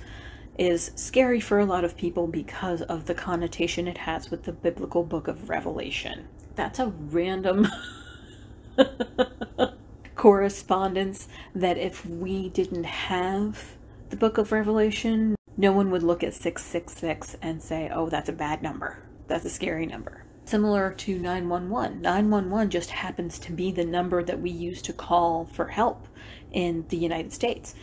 is 0.57 0.91
scary 0.95 1.39
for 1.39 1.59
a 1.59 1.65
lot 1.65 1.85
of 1.85 1.95
people 1.95 2.27
because 2.27 2.81
of 2.83 3.05
the 3.05 3.13
connotation 3.13 3.87
it 3.87 3.97
has 3.97 4.29
with 4.29 4.43
the 4.43 4.51
biblical 4.51 5.03
book 5.03 5.27
of 5.27 5.49
Revelation. 5.49 6.27
That's 6.55 6.79
a 6.79 6.87
random 6.87 7.67
correspondence 10.15 11.29
that 11.55 11.77
if 11.77 12.05
we 12.05 12.49
didn't 12.49 12.83
have 12.83 13.77
the 14.09 14.17
book 14.17 14.37
of 14.37 14.51
Revelation, 14.51 15.35
no 15.55 15.71
one 15.71 15.91
would 15.91 16.03
look 16.03 16.23
at 16.23 16.33
666 16.33 17.37
and 17.41 17.61
say, 17.61 17.89
oh, 17.93 18.09
that's 18.09 18.29
a 18.29 18.33
bad 18.33 18.61
number. 18.61 19.01
That's 19.27 19.45
a 19.45 19.49
scary 19.49 19.85
number. 19.85 20.25
Similar 20.49 20.93
to 20.93 21.19
911. 21.19 22.01
911 22.01 22.71
just 22.71 22.89
happens 22.89 23.37
to 23.37 23.51
be 23.51 23.71
the 23.71 23.85
number 23.85 24.23
that 24.23 24.41
we 24.41 24.49
use 24.49 24.81
to 24.81 24.93
call 24.93 25.45
for 25.45 25.67
help 25.67 26.07
in 26.51 26.83
the 26.89 26.97
United 26.97 27.31
States. 27.31 27.75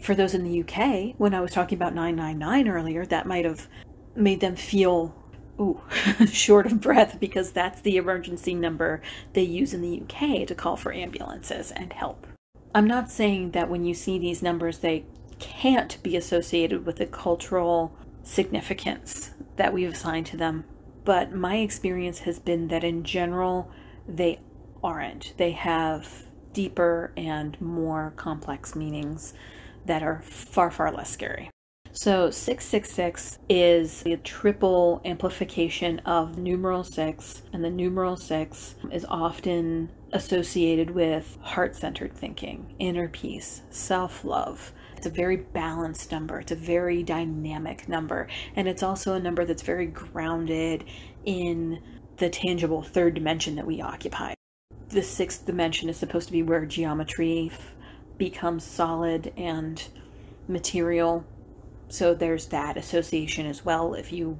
For 0.00 0.14
those 0.14 0.32
in 0.32 0.44
the 0.44 0.60
UK, 0.60 1.16
when 1.18 1.34
I 1.34 1.40
was 1.40 1.50
talking 1.50 1.76
about 1.76 1.96
999 1.96 2.68
earlier, 2.68 3.04
that 3.06 3.26
might 3.26 3.44
have 3.44 3.66
made 4.14 4.38
them 4.38 4.54
feel 4.54 5.12
ooh, 5.58 5.80
short 6.28 6.66
of 6.66 6.80
breath 6.80 7.18
because 7.18 7.50
that's 7.50 7.80
the 7.80 7.96
emergency 7.96 8.54
number 8.54 9.02
they 9.32 9.42
use 9.42 9.74
in 9.74 9.82
the 9.82 10.02
UK 10.02 10.46
to 10.46 10.54
call 10.54 10.76
for 10.76 10.92
ambulances 10.92 11.72
and 11.72 11.92
help. 11.92 12.28
I'm 12.72 12.86
not 12.86 13.10
saying 13.10 13.50
that 13.50 13.68
when 13.68 13.84
you 13.84 13.94
see 13.94 14.20
these 14.20 14.44
numbers, 14.44 14.78
they 14.78 15.06
can't 15.40 16.00
be 16.04 16.16
associated 16.16 16.86
with 16.86 16.98
the 16.98 17.06
cultural 17.06 17.92
significance 18.22 19.32
that 19.56 19.72
we've 19.72 19.90
assigned 19.90 20.26
to 20.26 20.36
them 20.36 20.62
but 21.04 21.32
my 21.32 21.56
experience 21.56 22.20
has 22.20 22.38
been 22.38 22.68
that 22.68 22.84
in 22.84 23.04
general, 23.04 23.70
they 24.08 24.40
aren't. 24.82 25.34
They 25.36 25.52
have 25.52 26.26
deeper 26.52 27.12
and 27.16 27.60
more 27.60 28.12
complex 28.16 28.76
meanings 28.76 29.34
that 29.86 30.02
are 30.02 30.22
far, 30.22 30.70
far 30.70 30.92
less 30.92 31.10
scary. 31.10 31.50
So 31.94 32.30
666 32.30 33.38
is 33.50 34.02
a 34.06 34.16
triple 34.16 35.02
amplification 35.04 35.98
of 36.00 36.38
numeral 36.38 36.84
6, 36.84 37.42
and 37.52 37.62
the 37.62 37.68
numeral 37.68 38.16
6 38.16 38.76
is 38.90 39.04
often 39.10 39.90
associated 40.12 40.90
with 40.90 41.36
heart 41.42 41.76
centered 41.76 42.14
thinking, 42.14 42.74
inner 42.78 43.08
peace, 43.08 43.60
self 43.68 44.24
love, 44.24 44.72
it's 45.02 45.08
a 45.08 45.10
very 45.10 45.38
balanced 45.38 46.12
number. 46.12 46.38
It's 46.38 46.52
a 46.52 46.56
very 46.56 47.02
dynamic 47.02 47.88
number. 47.88 48.28
And 48.54 48.68
it's 48.68 48.84
also 48.84 49.14
a 49.14 49.18
number 49.18 49.44
that's 49.44 49.62
very 49.62 49.86
grounded 49.86 50.84
in 51.24 51.82
the 52.18 52.30
tangible 52.30 52.82
third 52.82 53.14
dimension 53.14 53.56
that 53.56 53.66
we 53.66 53.82
occupy. 53.82 54.34
The 54.90 55.02
sixth 55.02 55.44
dimension 55.44 55.88
is 55.88 55.96
supposed 55.96 56.28
to 56.28 56.32
be 56.32 56.44
where 56.44 56.64
geometry 56.66 57.50
becomes 58.16 58.62
solid 58.62 59.32
and 59.36 59.84
material. 60.46 61.24
So 61.88 62.14
there's 62.14 62.46
that 62.46 62.76
association 62.76 63.46
as 63.46 63.64
well 63.64 63.94
if 63.94 64.12
you 64.12 64.38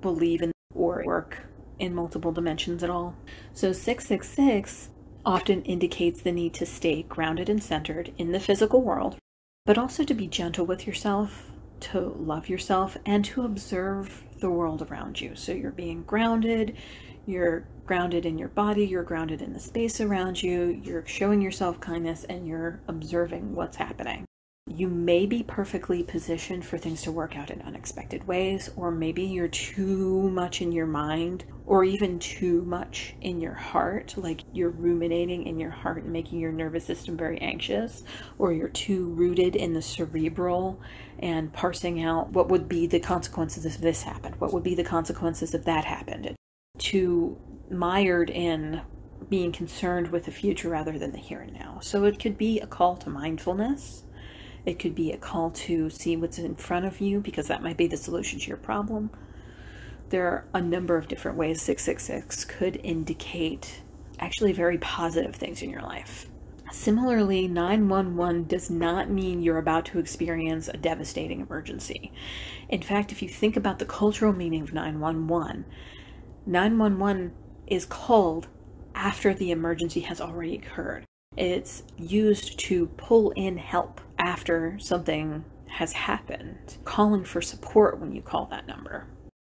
believe 0.00 0.40
in 0.40 0.52
or 0.74 1.02
work 1.04 1.38
in 1.80 1.94
multiple 1.94 2.32
dimensions 2.32 2.82
at 2.82 2.88
all. 2.88 3.14
So 3.52 3.72
666 3.72 4.88
often 5.26 5.60
indicates 5.64 6.22
the 6.22 6.32
need 6.32 6.54
to 6.54 6.64
stay 6.64 7.02
grounded 7.02 7.50
and 7.50 7.62
centered 7.62 8.14
in 8.16 8.32
the 8.32 8.40
physical 8.40 8.80
world 8.80 9.18
but 9.68 9.76
also 9.76 10.02
to 10.02 10.14
be 10.14 10.26
gentle 10.26 10.64
with 10.64 10.86
yourself, 10.86 11.50
to 11.78 12.00
love 12.00 12.48
yourself, 12.48 12.96
and 13.04 13.22
to 13.22 13.42
observe 13.42 14.22
the 14.40 14.48
world 14.48 14.80
around 14.90 15.20
you. 15.20 15.36
So 15.36 15.52
you're 15.52 15.72
being 15.72 16.04
grounded, 16.04 16.78
you're 17.26 17.66
grounded 17.84 18.24
in 18.24 18.38
your 18.38 18.48
body, 18.48 18.86
you're 18.86 19.02
grounded 19.02 19.42
in 19.42 19.52
the 19.52 19.60
space 19.60 20.00
around 20.00 20.42
you, 20.42 20.80
you're 20.82 21.06
showing 21.06 21.42
yourself 21.42 21.80
kindness, 21.80 22.24
and 22.30 22.48
you're 22.48 22.80
observing 22.88 23.54
what's 23.54 23.76
happening. 23.76 24.27
You 24.70 24.88
may 24.88 25.24
be 25.24 25.42
perfectly 25.42 26.02
positioned 26.02 26.64
for 26.64 26.76
things 26.76 27.00
to 27.02 27.12
work 27.12 27.36
out 27.36 27.50
in 27.50 27.62
unexpected 27.62 28.26
ways, 28.26 28.70
or 28.76 28.90
maybe 28.90 29.22
you're 29.22 29.48
too 29.48 30.28
much 30.30 30.60
in 30.60 30.72
your 30.72 30.86
mind, 30.86 31.44
or 31.66 31.84
even 31.84 32.18
too 32.18 32.62
much 32.62 33.14
in 33.22 33.40
your 33.40 33.54
heart, 33.54 34.14
like 34.18 34.42
you're 34.52 34.68
ruminating 34.70 35.46
in 35.46 35.58
your 35.58 35.70
heart 35.70 36.02
and 36.02 36.12
making 36.12 36.38
your 36.38 36.52
nervous 36.52 36.84
system 36.84 37.16
very 37.16 37.40
anxious, 37.40 38.02
or 38.38 38.52
you're 38.52 38.68
too 38.68 39.06
rooted 39.14 39.56
in 39.56 39.72
the 39.72 39.82
cerebral 39.82 40.80
and 41.20 41.52
parsing 41.52 42.02
out 42.02 42.30
what 42.32 42.48
would 42.48 42.68
be 42.68 42.86
the 42.86 43.00
consequences 43.00 43.64
if 43.64 43.78
this 43.78 44.02
happened, 44.02 44.38
what 44.38 44.52
would 44.52 44.62
be 44.62 44.74
the 44.74 44.84
consequences 44.84 45.54
if 45.54 45.64
that 45.64 45.84
happened, 45.84 46.34
too 46.78 47.38
mired 47.70 48.28
in 48.28 48.82
being 49.30 49.50
concerned 49.50 50.08
with 50.08 50.24
the 50.24 50.30
future 50.30 50.68
rather 50.68 50.98
than 50.98 51.10
the 51.12 51.18
here 51.18 51.40
and 51.40 51.54
now. 51.54 51.78
So 51.80 52.04
it 52.04 52.18
could 52.18 52.38
be 52.38 52.60
a 52.60 52.66
call 52.66 52.96
to 52.98 53.10
mindfulness 53.10 54.04
it 54.68 54.78
could 54.78 54.94
be 54.94 55.12
a 55.12 55.16
call 55.16 55.50
to 55.50 55.88
see 55.88 56.14
what's 56.14 56.38
in 56.38 56.54
front 56.54 56.84
of 56.84 57.00
you 57.00 57.20
because 57.20 57.48
that 57.48 57.62
might 57.62 57.78
be 57.78 57.86
the 57.86 57.96
solution 57.96 58.38
to 58.38 58.48
your 58.48 58.58
problem. 58.58 59.08
There 60.10 60.26
are 60.26 60.44
a 60.52 60.60
number 60.60 60.98
of 60.98 61.08
different 61.08 61.38
ways 61.38 61.62
666 61.62 62.44
could 62.44 62.78
indicate 62.84 63.80
actually 64.18 64.52
very 64.52 64.76
positive 64.76 65.34
things 65.34 65.62
in 65.62 65.70
your 65.70 65.80
life. 65.80 66.26
Similarly, 66.70 67.48
911 67.48 68.44
does 68.46 68.68
not 68.68 69.08
mean 69.08 69.42
you're 69.42 69.56
about 69.56 69.86
to 69.86 69.98
experience 69.98 70.68
a 70.68 70.76
devastating 70.76 71.40
emergency. 71.40 72.12
In 72.68 72.82
fact, 72.82 73.10
if 73.10 73.22
you 73.22 73.28
think 73.28 73.56
about 73.56 73.78
the 73.78 73.86
cultural 73.86 74.34
meaning 74.34 74.60
of 74.60 74.74
911, 74.74 75.64
911 76.44 77.32
is 77.68 77.86
called 77.86 78.48
after 78.94 79.32
the 79.32 79.50
emergency 79.50 80.00
has 80.00 80.20
already 80.20 80.56
occurred. 80.56 81.06
It's 81.38 81.84
used 81.96 82.58
to 82.60 82.88
pull 82.98 83.30
in 83.30 83.56
help 83.56 84.02
after 84.18 84.78
something 84.78 85.44
has 85.66 85.92
happened, 85.92 86.78
calling 86.84 87.24
for 87.24 87.40
support 87.40 87.98
when 87.98 88.12
you 88.12 88.22
call 88.22 88.46
that 88.46 88.66
number. 88.66 89.06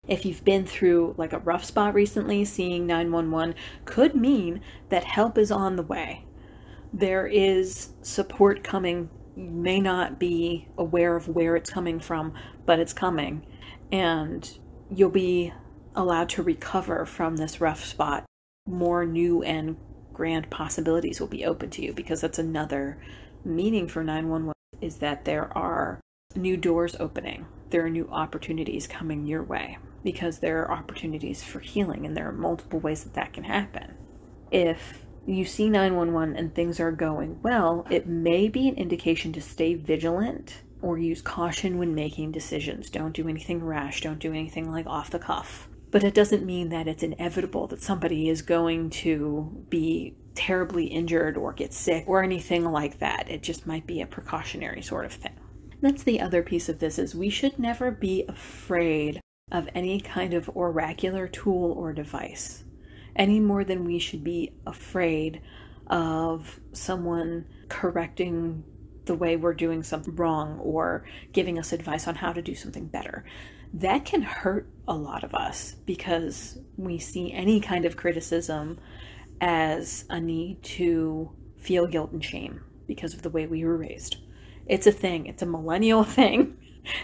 If 0.07 0.25
you've 0.25 0.45
been 0.45 0.67
through 0.67 1.15
like 1.17 1.33
a 1.33 1.39
rough 1.39 1.65
spot 1.65 1.95
recently, 1.95 2.45
seeing 2.45 2.87
911 2.87 3.55
could 3.85 4.15
mean 4.15 4.61
that 4.91 5.05
help 5.05 5.39
is 5.39 5.51
on 5.51 5.77
the 5.77 5.83
way. 5.83 6.25
There 6.93 7.27
is 7.27 7.91
support 8.03 8.63
coming. 8.63 9.09
You 9.35 9.51
may 9.51 9.81
not 9.81 10.19
be 10.19 10.69
aware 10.79 11.17
of 11.17 11.29
where 11.29 11.57
it's 11.57 11.71
coming 11.71 11.99
from, 11.99 12.35
but 12.67 12.79
it's 12.79 12.93
coming. 12.93 13.45
And 13.91 14.49
you'll 14.91 15.11
be 15.11 15.53
allowed 15.97 16.29
to 16.31 16.43
recover 16.43 17.07
from 17.07 17.37
this 17.37 17.61
rough 17.61 17.85
spot. 17.85 18.25
More 18.67 19.07
new 19.07 19.43
and 19.43 19.77
grand 20.13 20.49
possibilities 20.51 21.21
will 21.21 21.27
be 21.27 21.45
open 21.45 21.71
to 21.71 21.83
you 21.83 21.93
because 21.93 22.21
that's 22.21 22.39
another 22.39 22.99
meaning 23.45 23.89
for 23.89 24.03
911 24.03 24.53
is 24.81 24.97
that 24.99 25.25
there 25.25 25.57
are 25.57 26.01
new 26.35 26.57
doors 26.57 26.97
opening. 27.01 27.47
There 27.71 27.85
are 27.85 27.91
new 27.91 28.09
opportunities 28.11 28.87
coming 28.87 29.27
your 29.27 29.43
way 29.43 29.79
because 30.03 30.39
there 30.39 30.63
are 30.63 30.73
opportunities 30.73 31.43
for 31.43 31.61
healing 31.61 32.07
and 32.07 32.17
there 32.17 32.29
are 32.29 32.33
multiple 32.33 32.81
ways 32.81 33.05
that 33.05 33.15
that 33.15 33.33
can 33.33 33.45
happen. 33.45 33.95
If 34.51 35.05
you 35.27 35.45
see 35.45 35.71
911 35.71 36.37
and 36.37 36.55
things 36.55 36.81
are 36.81 36.93
going 36.93 37.41
well, 37.43 37.87
it 37.91 38.07
may 38.07 38.49
be 38.49 38.69
an 38.69 38.77
indication 38.77 39.33
to 39.33 39.41
stay 39.41 39.75
vigilant 39.75 40.63
or 40.83 40.99
use 40.99 41.23
caution 41.23 41.79
when 41.79 41.95
making 41.95 42.33
decisions. 42.33 42.91
Don't 42.91 43.15
do 43.15 43.29
anything 43.29 43.65
rash, 43.65 44.03
don't 44.03 44.19
do 44.19 44.31
anything 44.31 44.71
like 44.71 44.87
off 44.87 45.11
the 45.11 45.19
cuff 45.19 45.69
but 45.95 46.03
it 46.03 46.13
doesn't 46.13 46.45
mean 46.45 46.71
that 46.71 46.89
it's 46.89 47.05
inevitable 47.05 47.69
that 47.69 47.81
somebody 47.81 48.29
is 48.29 48.43
going 48.43 48.91
to 48.91 49.65
be 49.69 50.17
terribly 50.35 50.87
injured 50.87 51.37
or 51.37 51.53
get 51.53 51.73
sick 51.73 52.05
or 52.07 52.23
anything 52.23 52.65
like 52.65 52.99
that. 52.99 53.31
It 53.31 53.43
just 53.43 53.67
might 53.67 53.87
be 53.87 54.01
a 54.01 54.07
precautionary 54.07 54.83
sort 54.83 55.05
of 55.05 55.13
thing. 55.13 55.39
That's 55.81 56.03
the 56.03 56.21
other 56.21 56.43
piece 56.43 56.69
of 56.69 56.79
this 56.79 56.99
is 56.99 57.15
we 57.15 57.31
should 57.31 57.59
never 57.59 57.91
be 57.91 58.25
afraid 58.29 59.21
of 59.53 59.69
any 59.75 60.01
kind 60.01 60.35
of 60.35 60.49
oracular 60.57 61.29
tool 61.29 61.73
or 61.73 61.93
device 61.93 62.65
any 63.17 63.39
more 63.39 63.63
than 63.63 63.85
we 63.85 63.99
should 63.99 64.25
be 64.25 64.53
afraid 64.67 65.41
of 65.87 66.59
someone 66.73 67.45
correcting 67.69 68.65
the 69.05 69.15
way 69.15 69.37
we're 69.37 69.55
doing 69.55 69.83
something 69.83 70.17
wrong 70.17 70.59
or 70.61 71.05
giving 71.33 71.59
us 71.59 71.73
advice 71.73 72.09
on 72.09 72.15
how 72.15 72.33
to 72.33 72.41
do 72.41 72.55
something 72.55 72.87
better 72.87 73.25
that 73.75 74.05
can 74.05 74.23
hurt 74.23 74.69
a 74.87 74.95
lot 74.95 75.25
of 75.25 75.35
us 75.35 75.75
because 75.85 76.59
we 76.77 76.99
see 76.99 77.33
any 77.33 77.61
kind 77.61 77.85
of 77.85 77.97
criticism 77.97 78.79
as 79.41 80.05
a 80.11 80.21
need 80.21 80.63
to 80.63 81.31
feel 81.57 81.87
guilt 81.87 82.13
and 82.13 82.25
shame 82.25 82.61
because 82.87 83.15
of 83.15 83.23
the 83.23 83.31
way 83.31 83.47
we 83.47 83.65
were 83.65 83.77
raised. 83.77 84.19
It's 84.67 84.87
a 84.87 84.93
thing, 84.93 85.27
it's 85.27 85.43
a 85.43 85.47
millennial 85.47 86.05
thing, 86.19 86.57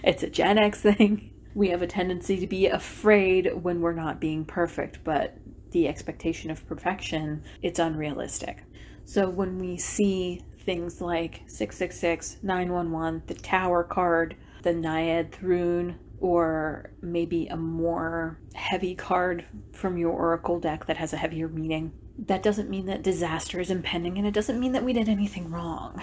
it's 0.03 0.23
a 0.23 0.31
Gen 0.31 0.59
X 0.59 0.81
thing. 0.81 1.33
We 1.55 1.69
have 1.71 1.83
a 1.83 1.87
tendency 1.87 2.39
to 2.39 2.47
be 2.47 2.67
afraid 2.67 3.51
when 3.63 3.81
we're 3.81 3.93
not 3.93 4.21
being 4.21 4.45
perfect, 4.45 5.03
but 5.03 5.37
the 5.73 5.89
expectation 5.89 6.51
of 6.51 6.67
perfection, 6.67 7.43
it's 7.63 7.79
unrealistic. 7.79 8.65
So 9.05 9.29
when 9.29 9.59
we 9.59 9.77
see 9.77 10.43
things 10.61 11.01
like 11.01 11.43
666, 11.47 12.39
911, 12.43 13.23
the 13.27 13.35
Tower 13.35 13.83
card, 13.83 14.37
the 14.63 14.73
Nauthiz 14.73 15.43
rune, 15.43 15.99
or 16.21 16.93
maybe 17.01 17.47
a 17.49 17.57
more 17.57 18.39
heavy 18.55 18.95
card 18.95 19.45
from 19.73 19.97
your 19.97 20.13
oracle 20.13 20.61
deck 20.61 20.87
that 20.87 20.97
has 20.97 21.13
a 21.13 21.17
heavier 21.17 21.49
meaning. 21.49 21.93
That 22.27 22.43
doesn't 22.43 22.69
mean 22.69 22.87
that 22.87 23.03
disaster 23.03 23.61
is 23.61 23.71
impending 23.71 24.19
and 24.19 24.27
it 24.27 24.35
doesn't 24.35 24.61
mean 24.61 24.73
that 24.73 24.85
we 24.85 24.93
did 24.93 25.09
anything 25.09 25.51
wrong. 25.51 26.03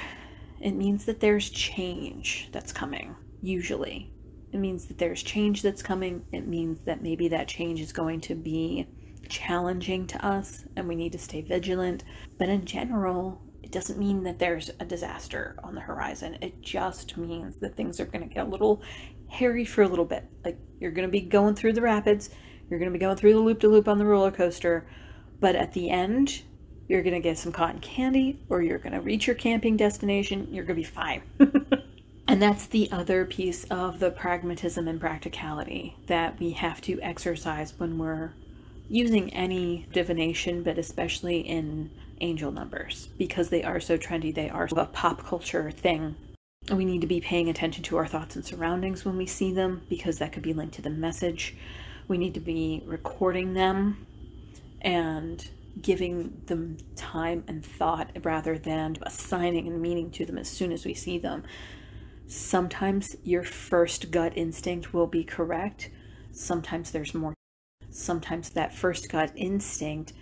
It 0.60 0.72
means 0.72 1.06
that 1.06 1.20
there's 1.20 1.50
change 1.50 2.50
that's 2.52 2.74
coming, 2.74 3.16
usually. 3.42 4.12
It 4.52 4.58
means 4.58 4.86
that 4.86 4.98
there's 4.98 5.22
change 5.22 5.62
that's 5.62 5.84
coming. 5.84 6.26
It 6.32 6.48
means 6.48 6.84
that 6.86 7.04
maybe 7.04 7.28
that 7.28 7.48
change 7.48 7.80
is 7.80 7.94
going 7.94 8.22
to 8.22 8.36
be 8.36 8.88
challenging 9.30 10.08
to 10.08 10.26
us 10.26 10.66
and 10.76 10.88
we 10.88 10.96
need 10.96 11.12
to 11.12 11.20
stay 11.20 11.42
vigilant. 11.42 12.04
But 12.40 12.50
in 12.50 12.66
general, 12.66 13.40
it 13.62 13.72
doesn't 13.72 14.00
mean 14.00 14.24
that 14.24 14.40
there's 14.40 14.72
a 14.80 14.86
disaster 14.86 15.56
on 15.64 15.76
the 15.76 15.82
horizon. 15.82 16.38
It 16.42 16.62
just 16.62 17.18
means 17.18 17.58
that 17.58 17.76
things 17.76 18.00
are 18.00 18.06
going 18.06 18.28
to 18.28 18.34
get 18.34 18.48
a 18.48 18.50
little 18.50 18.82
hairy 19.28 19.66
for 19.66 19.84
a 19.84 19.88
little 19.88 20.06
bit. 20.06 20.24
Like 20.44 20.58
you're 20.80 20.92
going 20.92 21.08
to 21.08 21.12
be 21.12 21.22
going 21.22 21.54
through 21.54 21.74
the 21.74 21.82
rapids, 21.82 22.32
you're 22.70 22.80
going 22.80 22.92
to 22.92 22.98
be 22.98 23.04
going 23.04 23.18
through 23.18 23.34
the 23.34 23.40
loop 23.40 23.60
to 23.60 23.68
loop 23.68 23.88
on 23.88 24.00
the 24.00 24.06
roller 24.06 24.32
coaster, 24.32 24.88
but 25.40 25.56
at 25.56 25.74
the 25.74 25.90
end, 25.90 26.42
you're 26.88 27.04
going 27.04 27.14
to 27.14 27.20
get 27.20 27.38
some 27.38 27.52
cotton 27.52 27.80
candy 27.80 28.40
or 28.50 28.62
you're 28.62 28.78
going 28.78 28.94
to 28.94 29.02
reach 29.02 29.28
your 29.28 29.36
camping 29.36 29.78
destination. 29.78 30.48
You're 30.52 30.64
going 30.64 30.82
to 30.82 30.82
be 30.82 30.84
fine. 30.84 31.22
and 32.28 32.42
that's 32.42 32.68
the 32.68 32.90
other 32.92 33.26
piece 33.26 33.66
of 33.66 34.00
the 34.00 34.12
pragmatism 34.12 34.88
and 34.88 35.00
practicality 35.00 35.96
that 36.08 36.40
we 36.40 36.52
have 36.52 36.82
to 36.82 37.00
exercise 37.02 37.74
when 37.78 37.98
we're 37.98 38.34
using 38.90 39.34
any 39.34 39.86
divination, 39.92 40.64
but 40.64 40.78
especially 40.78 41.40
in 41.42 41.90
angel 42.22 42.52
numbers 42.52 43.10
because 43.18 43.50
they 43.50 43.64
are 43.64 43.80
so 43.80 43.98
trendy. 43.98 44.34
They 44.34 44.50
are 44.50 44.70
a 44.76 44.86
pop 44.86 45.26
culture 45.26 45.70
thing. 45.72 46.16
We 46.72 46.86
need 46.86 47.02
to 47.02 47.08
be 47.08 47.22
paying 47.22 47.50
attention 47.50 47.84
to 47.84 47.98
our 47.98 48.08
thoughts 48.08 48.36
and 48.36 48.46
surroundings 48.46 49.06
when 49.06 49.18
we 49.18 49.26
see 49.26 49.54
them 49.54 49.82
because 49.90 50.18
that 50.20 50.34
could 50.34 50.44
be 50.44 50.54
linked 50.54 50.76
to 50.76 50.82
the 50.82 50.90
message. 50.90 51.56
We 52.08 52.18
need 52.18 52.34
to 52.34 52.40
be 52.40 52.82
recording 52.86 53.54
them 53.54 54.07
and 54.88 55.50
giving 55.82 56.42
them 56.46 56.78
time 56.96 57.44
and 57.50 57.64
thought 57.64 58.10
rather 58.24 58.58
than 58.58 58.96
assigning 59.02 59.68
a 59.68 59.72
meaning 59.72 60.10
to 60.10 60.26
them 60.26 60.38
as 60.38 60.48
soon 60.50 60.72
as 60.72 60.86
we 60.86 60.94
see 60.94 61.18
them. 61.18 61.44
Sometimes 62.26 63.16
your 63.24 63.44
first 63.44 64.12
gut 64.12 64.32
instinct 64.38 64.94
will 64.94 65.06
be 65.06 65.26
correct. 65.26 65.92
Sometimes 66.32 66.92
there's 66.92 67.14
more. 67.14 67.34
Sometimes 67.90 68.50
that 68.52 68.74
first 68.74 69.10
gut 69.10 69.32
instinct 69.36 70.14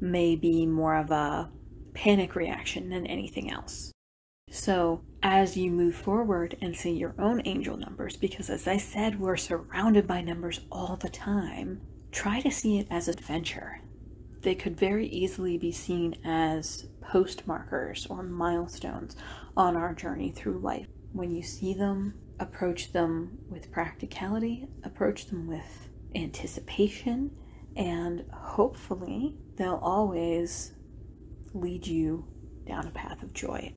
may 0.00 0.36
be 0.36 0.66
more 0.66 0.96
of 0.96 1.10
a 1.10 1.50
panic 1.94 2.34
reaction 2.34 2.90
than 2.90 3.06
anything 3.06 3.50
else. 3.50 3.90
So, 4.50 5.00
as 5.22 5.56
you 5.56 5.70
move 5.70 5.94
forward 5.94 6.58
and 6.60 6.76
see 6.76 6.92
your 6.92 7.14
own 7.18 7.40
angel 7.46 7.76
numbers, 7.76 8.16
because 8.16 8.50
as 8.50 8.66
I 8.68 8.76
said, 8.76 9.18
we're 9.18 9.36
surrounded 9.36 10.06
by 10.06 10.20
numbers 10.20 10.60
all 10.70 10.96
the 10.96 11.08
time, 11.08 11.80
try 12.12 12.40
to 12.40 12.50
see 12.50 12.78
it 12.78 12.86
as 12.90 13.08
adventure. 13.08 13.80
They 14.42 14.54
could 14.54 14.78
very 14.78 15.06
easily 15.06 15.58
be 15.58 15.72
seen 15.72 16.14
as 16.24 16.86
postmarkers 17.02 18.08
or 18.10 18.22
milestones 18.22 19.16
on 19.56 19.76
our 19.76 19.94
journey 19.94 20.30
through 20.30 20.60
life. 20.60 20.86
When 21.12 21.30
you 21.30 21.42
see 21.42 21.74
them, 21.74 22.14
approach 22.38 22.92
them 22.92 23.38
with 23.50 23.70
practicality, 23.70 24.68
approach 24.82 25.26
them 25.26 25.46
with 25.46 25.88
anticipation, 26.14 27.30
and 27.76 28.24
hopefully 28.32 29.36
they'll 29.56 29.80
always 29.82 30.72
lead 31.52 31.86
you 31.86 32.24
down 32.66 32.86
a 32.86 32.90
path 32.90 33.22
of 33.22 33.34
joy. 33.34 33.74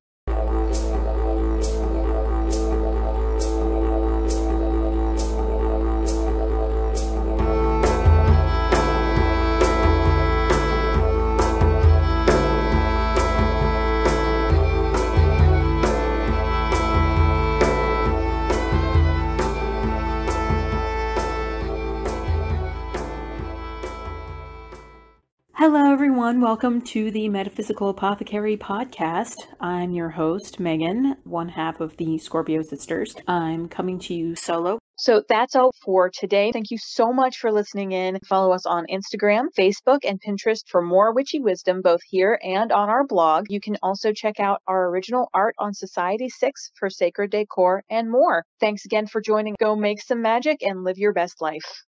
Everyone. 26.34 26.50
Welcome 26.50 26.82
to 26.82 27.12
the 27.12 27.30
Metaphysical 27.30 27.90
Apothecary 27.90 28.58
podcast. 28.58 29.36
I'm 29.60 29.92
your 29.92 30.10
host, 30.10 30.60
Megan, 30.60 31.16
one 31.26 31.48
half 31.48 31.80
of 31.80 31.96
the 31.98 32.18
Scorpio 32.18 32.64
Sisters. 32.64 33.16
I'm 33.28 33.68
coming 33.68 34.00
to 34.00 34.16
you 34.16 34.36
solo. 34.36 34.80
So 34.96 35.22
that's 35.30 35.56
all 35.56 35.72
for 35.86 36.10
today. 36.10 36.52
Thank 36.52 36.72
you 36.72 36.80
so 36.80 37.14
much 37.14 37.38
for 37.38 37.52
listening 37.52 37.92
in. 37.92 38.18
Follow 38.28 38.52
us 38.52 38.66
on 38.66 38.86
Instagram, 38.90 39.46
Facebook, 39.58 40.00
and 40.04 40.20
Pinterest 40.20 40.62
for 40.68 40.82
more 40.82 41.14
witchy 41.14 41.40
wisdom, 41.40 41.82
both 41.84 42.02
here 42.10 42.40
and 42.42 42.72
on 42.72 42.90
our 42.90 43.06
blog. 43.06 43.46
You 43.50 43.60
can 43.60 43.78
also 43.84 44.12
check 44.12 44.40
out 44.40 44.60
our 44.66 44.90
original 44.90 45.30
art 45.36 45.54
on 45.60 45.76
Society 45.76 46.30
6 46.30 46.72
for 46.80 46.90
sacred 46.90 47.30
decor 47.30 47.84
and 47.92 48.10
more. 48.10 48.44
Thanks 48.60 48.86
again 48.86 49.06
for 49.06 49.22
joining. 49.22 49.56
Go 49.60 49.76
make 49.76 50.02
some 50.02 50.24
magic 50.24 50.64
and 50.64 50.84
live 50.84 50.98
your 50.98 51.14
best 51.14 51.42
life. 51.42 51.84